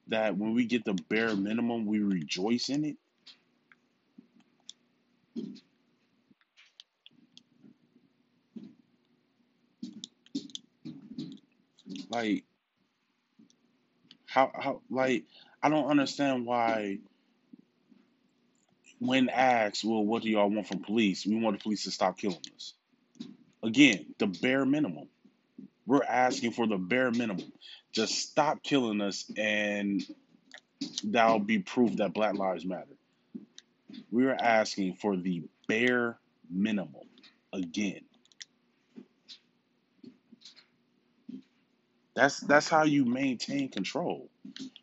that 0.08 0.38
when 0.38 0.54
we 0.54 0.66
get 0.66 0.86
the 0.86 0.94
bare 0.94 1.36
minimum, 1.36 1.86
we 1.86 2.00
rejoice 2.00 2.70
in 2.70 2.86
it? 2.86 2.98
Like, 12.16 12.46
how, 14.26 14.50
how, 14.58 14.82
like, 14.90 15.26
I 15.62 15.68
don't 15.68 15.88
understand 15.90 16.46
why 16.46 17.00
when 19.00 19.28
asked, 19.28 19.84
well, 19.84 20.04
what 20.06 20.24
do 20.24 20.30
y'all 20.30 20.50
want 20.50 20.68
from 20.68 20.80
police? 20.80 21.26
We 21.26 21.36
want 21.36 21.58
the 21.58 21.64
police 21.64 21.84
to 21.84 21.92
stop 21.92 22.18
killing 22.18 22.40
us. 22.56 22.74
Again, 23.62 24.06
the 24.18 24.28
bare 24.28 24.66
minimum. 24.66 25.10
We're 25.86 26.04
asking 26.04 26.52
for 26.52 26.66
the 26.68 26.78
bare 26.78 27.12
minimum. 27.12 27.52
Just 27.92 28.16
stop 28.16 28.64
killing 28.64 29.02
us, 29.02 29.30
and 29.38 30.02
that'll 31.04 31.40
be 31.40 31.60
proof 31.60 31.98
that 31.98 32.14
Black 32.14 32.36
Lives 32.36 32.66
Matter. 32.66 32.96
We 34.10 34.26
are 34.28 34.38
asking 34.42 34.96
for 34.96 35.18
the 35.18 35.44
bare 35.68 36.18
minimum 36.50 37.10
again. 37.52 38.02
That's 42.16 42.40
that's 42.40 42.70
how 42.70 42.84
you 42.84 43.06
maintain 43.06 43.70
control. 43.70 44.30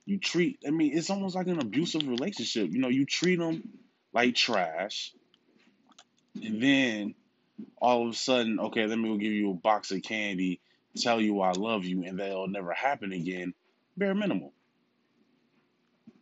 You 0.05 0.19
treat. 0.19 0.61
I 0.67 0.71
mean, 0.71 0.97
it's 0.97 1.11
almost 1.11 1.35
like 1.35 1.47
an 1.49 1.61
abusive 1.61 2.07
relationship. 2.07 2.71
You 2.71 2.81
know, 2.81 2.89
you 2.89 3.07
treat 3.07 3.39
them 3.39 3.63
like 4.13 4.35
trash, 4.35 5.13
And 6.43 6.63
then 6.63 7.15
all 7.79 8.05
of 8.07 8.15
a 8.15 8.17
sudden, 8.17 8.61
okay, 8.61 8.87
let 8.87 8.99
me 8.99 9.09
go 9.09 9.17
give 9.17 9.33
you 9.33 9.51
a 9.51 9.55
box 9.55 9.91
of 9.93 10.03
candy, 10.03 10.61
tell 10.97 11.21
you 11.21 11.41
I 11.41 11.53
love 11.53 11.85
you, 11.85 12.05
and 12.05 12.19
that'll 12.19 12.49
never 12.49 12.73
happen 12.73 13.13
again. 13.13 13.55
Bare 13.97 14.15
minimum. 14.15 14.51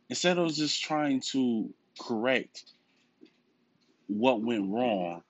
Instead 0.09 0.38
of 0.38 0.53
just 0.53 0.83
trying 0.83 1.20
to 1.33 1.73
correct 2.01 2.64
what 4.09 4.42
went 4.42 4.70
wrong 4.70 5.23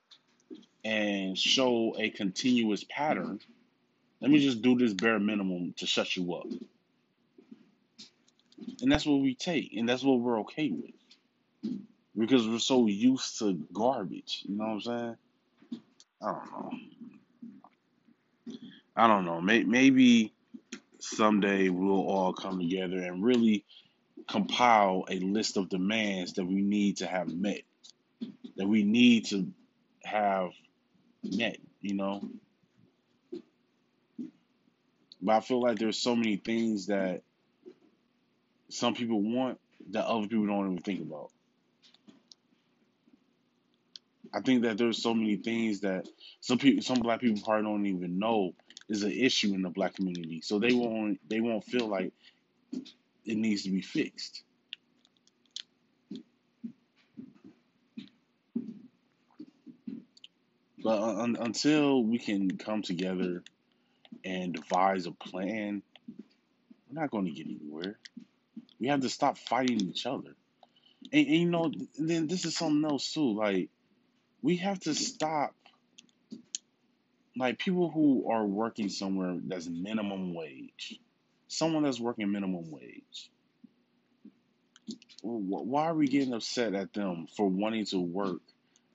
and 0.84 1.38
show 1.38 1.94
a 1.98 2.10
continuous 2.10 2.84
pattern, 2.84 3.40
let 4.20 4.30
me 4.30 4.38
just 4.38 4.62
do 4.62 4.76
this 4.76 4.92
bare 4.92 5.18
minimum 5.18 5.74
to 5.78 5.86
shut 5.86 6.16
you 6.16 6.34
up. 6.34 6.46
And 8.82 8.92
that's 8.92 9.06
what 9.06 9.20
we 9.20 9.34
take, 9.34 9.72
and 9.76 9.88
that's 9.88 10.02
what 10.02 10.20
we're 10.20 10.40
okay 10.40 10.70
with. 10.70 10.92
Because 12.16 12.46
we're 12.46 12.58
so 12.58 12.86
used 12.86 13.38
to 13.38 13.54
garbage. 13.72 14.44
You 14.46 14.56
know 14.56 14.64
what 14.64 14.72
I'm 14.72 14.80
saying? 14.80 15.16
I 16.22 16.32
don't 16.32 16.52
know. 16.52 16.70
I 18.96 19.06
don't 19.06 19.24
know. 19.24 19.40
Maybe 19.40 20.32
someday 20.98 21.70
we'll 21.70 22.06
all 22.06 22.34
come 22.34 22.58
together 22.58 22.98
and 22.98 23.24
really 23.24 23.64
compile 24.28 25.06
a 25.08 25.18
list 25.18 25.56
of 25.56 25.70
demands 25.70 26.34
that 26.34 26.44
we 26.44 26.60
need 26.60 26.98
to 26.98 27.06
have 27.06 27.32
met, 27.32 27.62
that 28.56 28.68
we 28.68 28.82
need 28.84 29.24
to 29.26 29.46
have 30.04 30.50
met, 31.24 31.56
you 31.80 31.94
know? 31.94 32.20
But 35.22 35.36
I 35.36 35.40
feel 35.40 35.60
like 35.62 35.78
there's 35.78 35.98
so 35.98 36.16
many 36.16 36.36
things 36.36 36.86
that 36.86 37.22
some 38.70 38.94
people 38.94 39.22
want 39.22 39.58
that 39.90 40.06
other 40.06 40.28
people 40.28 40.46
don't 40.46 40.72
even 40.72 40.78
think 40.82 41.02
about. 41.02 41.30
I 44.34 44.40
think 44.40 44.62
that 44.62 44.78
there's 44.78 45.02
so 45.02 45.14
many 45.14 45.36
things 45.36 45.80
that 45.80 46.08
some 46.40 46.58
people, 46.58 46.82
some 46.82 47.00
black 47.00 47.20
people 47.20 47.42
probably 47.44 47.64
don't 47.64 47.86
even 47.86 48.18
know 48.18 48.52
is 48.88 49.02
an 49.02 49.12
issue 49.12 49.54
in 49.54 49.62
the 49.62 49.70
black 49.70 49.94
community. 49.96 50.40
So 50.42 50.58
they 50.58 50.72
won't, 50.72 51.20
they 51.28 51.40
won't 51.40 51.64
feel 51.64 51.88
like 51.88 52.12
it 53.24 53.36
needs 53.36 53.64
to 53.64 53.70
be 53.70 53.82
fixed. 53.82 54.44
But 60.82 60.98
uh, 61.00 61.22
un- 61.22 61.38
until 61.40 62.04
we 62.04 62.18
can 62.18 62.56
come 62.58 62.82
together 62.82 63.42
and 64.24 64.54
devise 64.54 65.06
a 65.06 65.12
plan, 65.12 65.82
we're 66.88 67.00
not 67.00 67.10
going 67.10 67.26
to 67.26 67.30
get 67.30 67.46
anywhere. 67.46 67.98
We 68.78 68.88
have 68.88 69.00
to 69.00 69.08
stop 69.08 69.38
fighting 69.38 69.80
each 69.80 70.06
other. 70.06 70.34
And, 71.12 71.26
and 71.26 71.36
you 71.36 71.50
know, 71.50 71.70
then 71.98 72.26
this 72.26 72.44
is 72.44 72.56
something 72.56 72.88
else 72.88 73.12
too. 73.12 73.34
Like, 73.34 73.68
we 74.42 74.56
have 74.56 74.80
to 74.80 74.94
stop 74.94 75.54
like 77.36 77.58
people 77.58 77.90
who 77.90 78.30
are 78.30 78.44
working 78.44 78.88
somewhere 78.88 79.36
that's 79.46 79.68
minimum 79.68 80.34
wage 80.34 80.98
someone 81.48 81.82
that's 81.82 82.00
working 82.00 82.30
minimum 82.30 82.70
wage 82.70 83.30
why 85.22 85.86
are 85.86 85.94
we 85.94 86.08
getting 86.08 86.34
upset 86.34 86.74
at 86.74 86.92
them 86.92 87.26
for 87.36 87.48
wanting 87.48 87.84
to 87.86 88.00
work 88.00 88.40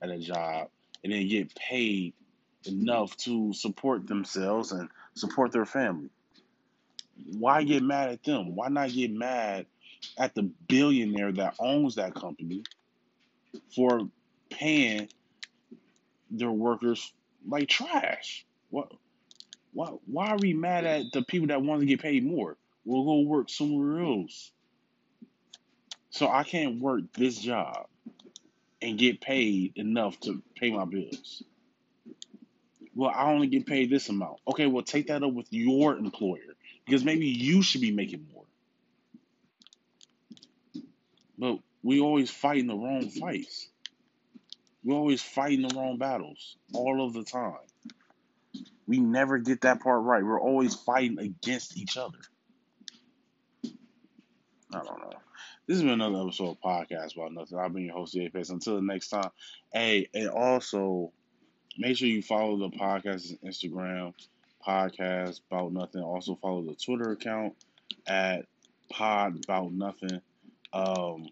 at 0.02 0.10
a 0.10 0.18
job 0.18 0.68
and 1.02 1.12
then 1.12 1.28
get 1.28 1.54
paid 1.54 2.14
enough 2.64 3.16
to 3.16 3.52
support 3.52 4.06
themselves 4.06 4.72
and 4.72 4.88
support 5.16 5.52
their 5.52 5.66
family 5.66 6.10
why 7.38 7.62
get 7.62 7.82
mad 7.82 8.10
at 8.10 8.22
them 8.24 8.54
why 8.54 8.68
not 8.68 8.92
get 8.92 9.10
mad 9.10 9.66
at 10.18 10.34
the 10.34 10.42
billionaire 10.68 11.32
that 11.32 11.54
owns 11.58 11.96
that 11.96 12.14
company 12.14 12.62
for 13.74 14.08
paying 14.50 15.08
their 16.30 16.50
workers 16.50 17.12
like 17.48 17.68
trash. 17.68 18.44
What? 18.70 18.92
Why? 19.72 19.88
Why 20.06 20.28
are 20.28 20.38
we 20.38 20.52
mad 20.54 20.84
at 20.84 21.12
the 21.12 21.22
people 21.22 21.48
that 21.48 21.62
want 21.62 21.80
to 21.80 21.86
get 21.86 22.00
paid 22.00 22.24
more? 22.24 22.56
We'll 22.84 23.04
go 23.04 23.20
work 23.20 23.50
somewhere 23.50 24.00
else. 24.02 24.52
So 26.10 26.28
I 26.28 26.44
can't 26.44 26.80
work 26.80 27.12
this 27.12 27.38
job 27.38 27.86
and 28.80 28.98
get 28.98 29.20
paid 29.20 29.72
enough 29.76 30.18
to 30.20 30.42
pay 30.56 30.70
my 30.70 30.84
bills. 30.84 31.42
Well, 32.96 33.12
I 33.14 33.30
only 33.30 33.46
get 33.46 33.66
paid 33.66 33.90
this 33.90 34.08
amount. 34.08 34.38
Okay, 34.48 34.66
well, 34.66 34.82
take 34.82 35.08
that 35.08 35.22
up 35.22 35.32
with 35.34 35.52
your 35.52 35.98
employer 35.98 36.56
because 36.86 37.04
maybe 37.04 37.26
you 37.26 37.62
should 37.62 37.82
be 37.82 37.92
making 37.92 38.26
more. 38.32 38.44
But 41.38 41.58
we 41.82 42.00
always 42.00 42.30
fight 42.30 42.58
in 42.60 42.66
the 42.66 42.74
wrong 42.74 43.10
fights. 43.10 43.68
We're 44.82 44.96
always 44.96 45.20
fighting 45.20 45.68
the 45.68 45.74
wrong 45.76 45.98
battles 45.98 46.56
all 46.72 47.04
of 47.04 47.12
the 47.12 47.22
time. 47.22 47.58
We 48.86 48.98
never 48.98 49.36
get 49.36 49.60
that 49.60 49.82
part 49.82 50.02
right. 50.02 50.24
We're 50.24 50.40
always 50.40 50.74
fighting 50.74 51.18
against 51.18 51.76
each 51.76 51.98
other. 51.98 52.18
I 54.72 54.78
don't 54.78 55.00
know. 55.00 55.12
This 55.66 55.76
has 55.76 55.82
been 55.82 56.00
another 56.00 56.22
episode 56.22 56.50
of 56.50 56.60
Podcast 56.60 57.14
About 57.14 57.32
Nothing. 57.34 57.58
I've 57.58 57.74
been 57.74 57.84
your 57.84 57.94
host, 57.94 58.16
Apex. 58.16 58.48
Until 58.48 58.76
the 58.76 58.82
next 58.82 59.08
time. 59.08 59.30
Hey, 59.72 60.08
and 60.14 60.28
also 60.28 61.12
make 61.78 61.96
sure 61.96 62.08
you 62.08 62.22
follow 62.22 62.56
the 62.56 62.70
podcast 62.70 63.38
Instagram, 63.44 64.14
Podcast 64.66 65.40
About 65.50 65.72
Nothing. 65.72 66.02
Also 66.02 66.36
follow 66.36 66.62
the 66.62 66.74
Twitter 66.74 67.12
account 67.12 67.54
at 68.06 68.46
Pod 68.90 69.44
About 69.44 69.72
Nothing. 69.72 70.20
Um, 70.72 71.28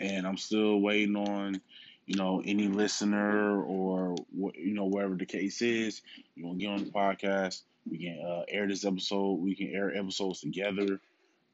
and 0.00 0.26
I'm 0.26 0.36
still 0.36 0.80
waiting 0.80 1.16
on 1.16 1.60
you 2.08 2.16
know, 2.16 2.42
any 2.44 2.68
listener 2.68 3.62
or 3.62 4.16
you 4.34 4.72
know 4.72 4.86
whatever 4.86 5.14
the 5.14 5.26
case 5.26 5.60
is, 5.60 6.00
you 6.34 6.46
want 6.46 6.58
to 6.58 6.64
get 6.64 6.72
on 6.72 6.84
the 6.84 6.90
podcast. 6.90 7.62
We 7.88 7.98
can 7.98 8.24
uh, 8.26 8.44
air 8.48 8.66
this 8.66 8.86
episode. 8.86 9.34
We 9.34 9.54
can 9.54 9.74
air 9.74 9.94
episodes 9.94 10.40
together 10.40 11.00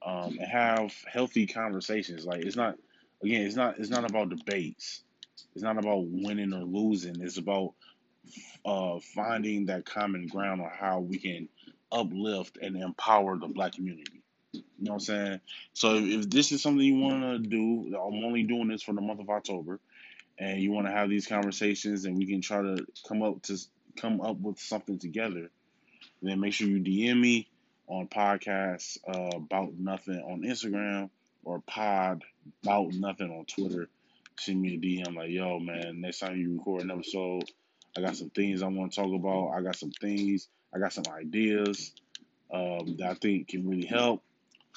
um, 0.07 0.38
and 0.38 0.48
have 0.48 0.94
healthy 1.12 1.48
conversations. 1.48 2.24
Like 2.24 2.44
it's 2.44 2.54
not, 2.54 2.76
again, 3.20 3.42
it's 3.42 3.57
not 3.57 3.80
it's 3.80 3.90
not 3.90 4.09
about 4.09 4.28
debates. 4.28 5.02
It's 5.55 5.62
not 5.62 5.79
about 5.79 6.07
winning 6.07 6.53
or 6.53 6.64
losing. 6.64 7.20
It's 7.20 7.38
about 7.38 7.75
uh, 8.64 8.99
finding 9.14 9.66
that 9.66 9.85
common 9.85 10.27
ground 10.27 10.61
on 10.61 10.70
how 10.70 11.01
we 11.01 11.18
can 11.18 11.49
uplift 11.92 12.59
and 12.61 12.77
empower 12.77 13.38
the 13.38 13.47
black 13.47 13.73
community. 13.73 14.23
You 14.53 14.62
know 14.79 14.92
what 14.92 14.94
I'm 14.94 15.01
saying? 15.01 15.40
So 15.73 15.97
if 15.97 16.31
this 16.31 16.53
is 16.53 16.62
something 16.62 16.85
you 16.85 16.99
want 16.99 17.23
to 17.23 17.38
do, 17.38 17.97
I'm 17.97 18.25
only 18.25 18.44
doing 18.44 18.68
this 18.68 18.83
for 18.83 18.92
the 18.92 19.01
month 19.01 19.20
of 19.20 19.29
October 19.29 19.81
and 20.38 20.61
you 20.61 20.73
want 20.73 20.87
to 20.87 20.92
have 20.92 21.09
these 21.09 21.27
conversations 21.27 22.05
and 22.05 22.16
we 22.16 22.27
can 22.27 22.40
try 22.40 22.62
to 22.62 22.87
come 23.07 23.23
up 23.23 23.42
to 23.42 23.59
come 23.97 24.20
up 24.20 24.37
with 24.38 24.59
something 24.59 24.99
together, 24.99 25.51
then 26.23 26.40
make 26.40 26.53
sure 26.53 26.66
you 26.66 26.81
DM 26.81 27.20
me 27.20 27.49
on 27.87 28.09
podcast 28.09 28.99
uh, 29.07 29.37
about 29.37 29.75
nothing 29.75 30.20
on 30.20 30.42
Instagram 30.42 31.11
or 31.44 31.61
pod 31.61 32.25
about 32.62 32.92
nothing 32.92 33.31
on 33.31 33.44
Twitter. 33.44 33.88
Send 34.38 34.61
me 34.61 34.75
a 34.75 34.79
DM 34.79 35.14
like, 35.14 35.31
yo, 35.31 35.59
man, 35.59 36.01
next 36.01 36.20
time 36.20 36.37
you 36.37 36.57
record 36.57 36.83
an 36.83 36.90
episode, 36.90 37.44
I 37.97 38.01
got 38.01 38.16
some 38.16 38.31
things 38.31 38.62
I 38.62 38.68
want 38.68 38.92
to 38.92 39.01
talk 39.03 39.12
about. 39.14 39.51
I 39.51 39.62
got 39.62 39.77
some 39.77 39.92
things, 39.92 40.49
I 40.75 40.79
got 40.79 40.92
some 40.92 41.05
ideas 41.12 41.92
um, 42.53 42.97
that 42.99 43.11
I 43.11 43.14
think 43.14 43.49
can 43.49 43.68
really 43.68 43.87
help. 43.87 44.23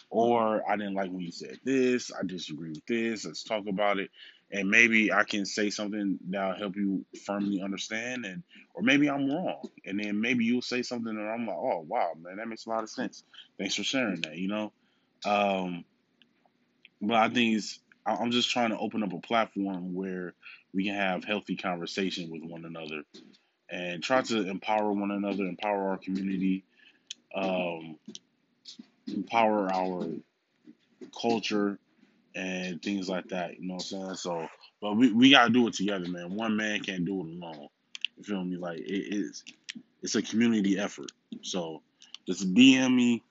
Or 0.10 0.64
I 0.70 0.78
didn't 0.78 0.94
like 0.94 1.10
when 1.10 1.22
you 1.22 1.32
said 1.32 1.60
this. 1.64 2.12
I 2.14 2.24
disagree 2.24 2.70
with 2.70 2.86
this. 2.86 3.26
Let's 3.26 3.44
talk 3.44 3.68
about 3.68 3.98
it 3.98 4.12
and 4.52 4.70
maybe 4.70 5.12
I 5.12 5.24
can 5.24 5.46
say 5.46 5.70
something 5.70 6.20
that'll 6.30 6.58
help 6.58 6.76
you 6.76 7.06
firmly 7.26 7.62
understand, 7.62 8.26
and 8.26 8.44
or 8.74 8.82
maybe 8.82 9.10
I'm 9.10 9.30
wrong, 9.30 9.70
and 9.86 10.00
then 10.00 10.22
maybe 10.22 10.46
you'll 10.46 10.62
say 10.62 10.84
something 10.84 11.10
and 11.10 11.30
I'm 11.30 11.46
like, 11.46 11.58
oh 11.58 11.86
wow, 11.88 12.14
man, 12.20 12.38
that 12.38 12.48
makes 12.48 12.66
a 12.66 12.70
lot 12.70 12.84
of 12.84 12.90
sense. 12.90 13.24
Thanks 13.58 13.76
for 13.76 13.84
sharing 13.84 14.22
that, 14.22 14.38
you 14.38 14.48
know. 14.48 14.72
Um, 15.26 15.84
but 17.02 17.18
I 17.18 17.30
think 17.30 17.58
it's 17.58 17.80
I'm 18.08 18.32
just 18.32 18.50
trying 18.50 18.70
to 18.70 18.78
open 18.78 19.04
up 19.04 19.14
a 19.14 19.20
platform 19.20 19.94
where 19.94 20.34
we 20.74 20.86
can 20.86 20.96
have 20.96 21.24
healthy 21.24 21.56
conversation 21.56 22.30
with 22.32 22.44
one 22.44 22.66
another 22.66 23.04
and 23.70 24.02
try 24.02 24.22
to 24.22 24.48
empower 24.48 24.92
one 24.92 25.12
another, 25.12 25.44
empower 25.44 25.90
our 25.90 25.98
community, 25.98 26.64
um, 27.36 27.98
empower 29.08 29.72
our 29.72 30.08
culture 31.20 31.78
and 32.36 32.82
things 32.82 33.10
like 33.10 33.30
that. 33.30 33.60
You 33.60 33.68
know 33.68 33.76
what 33.76 33.92
I'm 33.94 34.06
saying? 34.06 34.16
So, 34.16 34.48
but 34.82 34.96
we, 34.96 35.12
we 35.12 35.32
gotta 35.32 35.52
do 35.52 35.68
it 35.68 35.74
together, 35.74 36.08
man. 36.08 36.36
One 36.36 36.56
man 36.56 36.82
can't 36.82 37.06
do 37.06 37.20
it 37.22 37.28
alone. 37.28 37.68
You 38.18 38.24
feel 38.24 38.44
me? 38.44 38.58
Like 38.58 38.80
it 38.80 39.16
is, 39.16 39.44
it's 40.02 40.16
a 40.16 40.22
community 40.22 40.80
effort. 40.80 41.12
So 41.42 41.82
just 42.28 42.54
DM 42.54 42.96
me, 42.96 43.24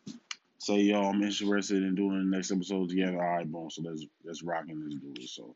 say 0.58 0.78
yo, 0.78 1.02
I'm 1.02 1.22
interested 1.22 1.82
in 1.82 1.94
doing 1.94 2.30
the 2.30 2.36
next 2.36 2.50
episode 2.50 2.88
together. 2.88 3.22
All 3.22 3.36
right, 3.36 3.50
boom. 3.50 3.70
So 3.70 3.82
let's 3.82 4.04
let's 4.24 4.42
rock 4.42 4.64
and 4.68 4.82
let's 4.82 4.96
do 4.96 5.22
it. 5.22 5.28
So 5.28 5.54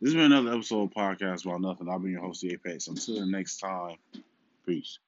this 0.00 0.12
has 0.12 0.14
been 0.14 0.32
another 0.32 0.54
episode 0.54 0.84
of 0.84 0.90
podcast 0.90 1.44
about 1.44 1.60
nothing. 1.60 1.88
I've 1.88 2.02
been 2.02 2.12
your 2.12 2.22
host, 2.22 2.42
The 2.42 2.52
Apex. 2.52 2.88
Until 2.88 3.20
the 3.20 3.26
next 3.26 3.58
time, 3.58 3.96
peace. 4.66 4.98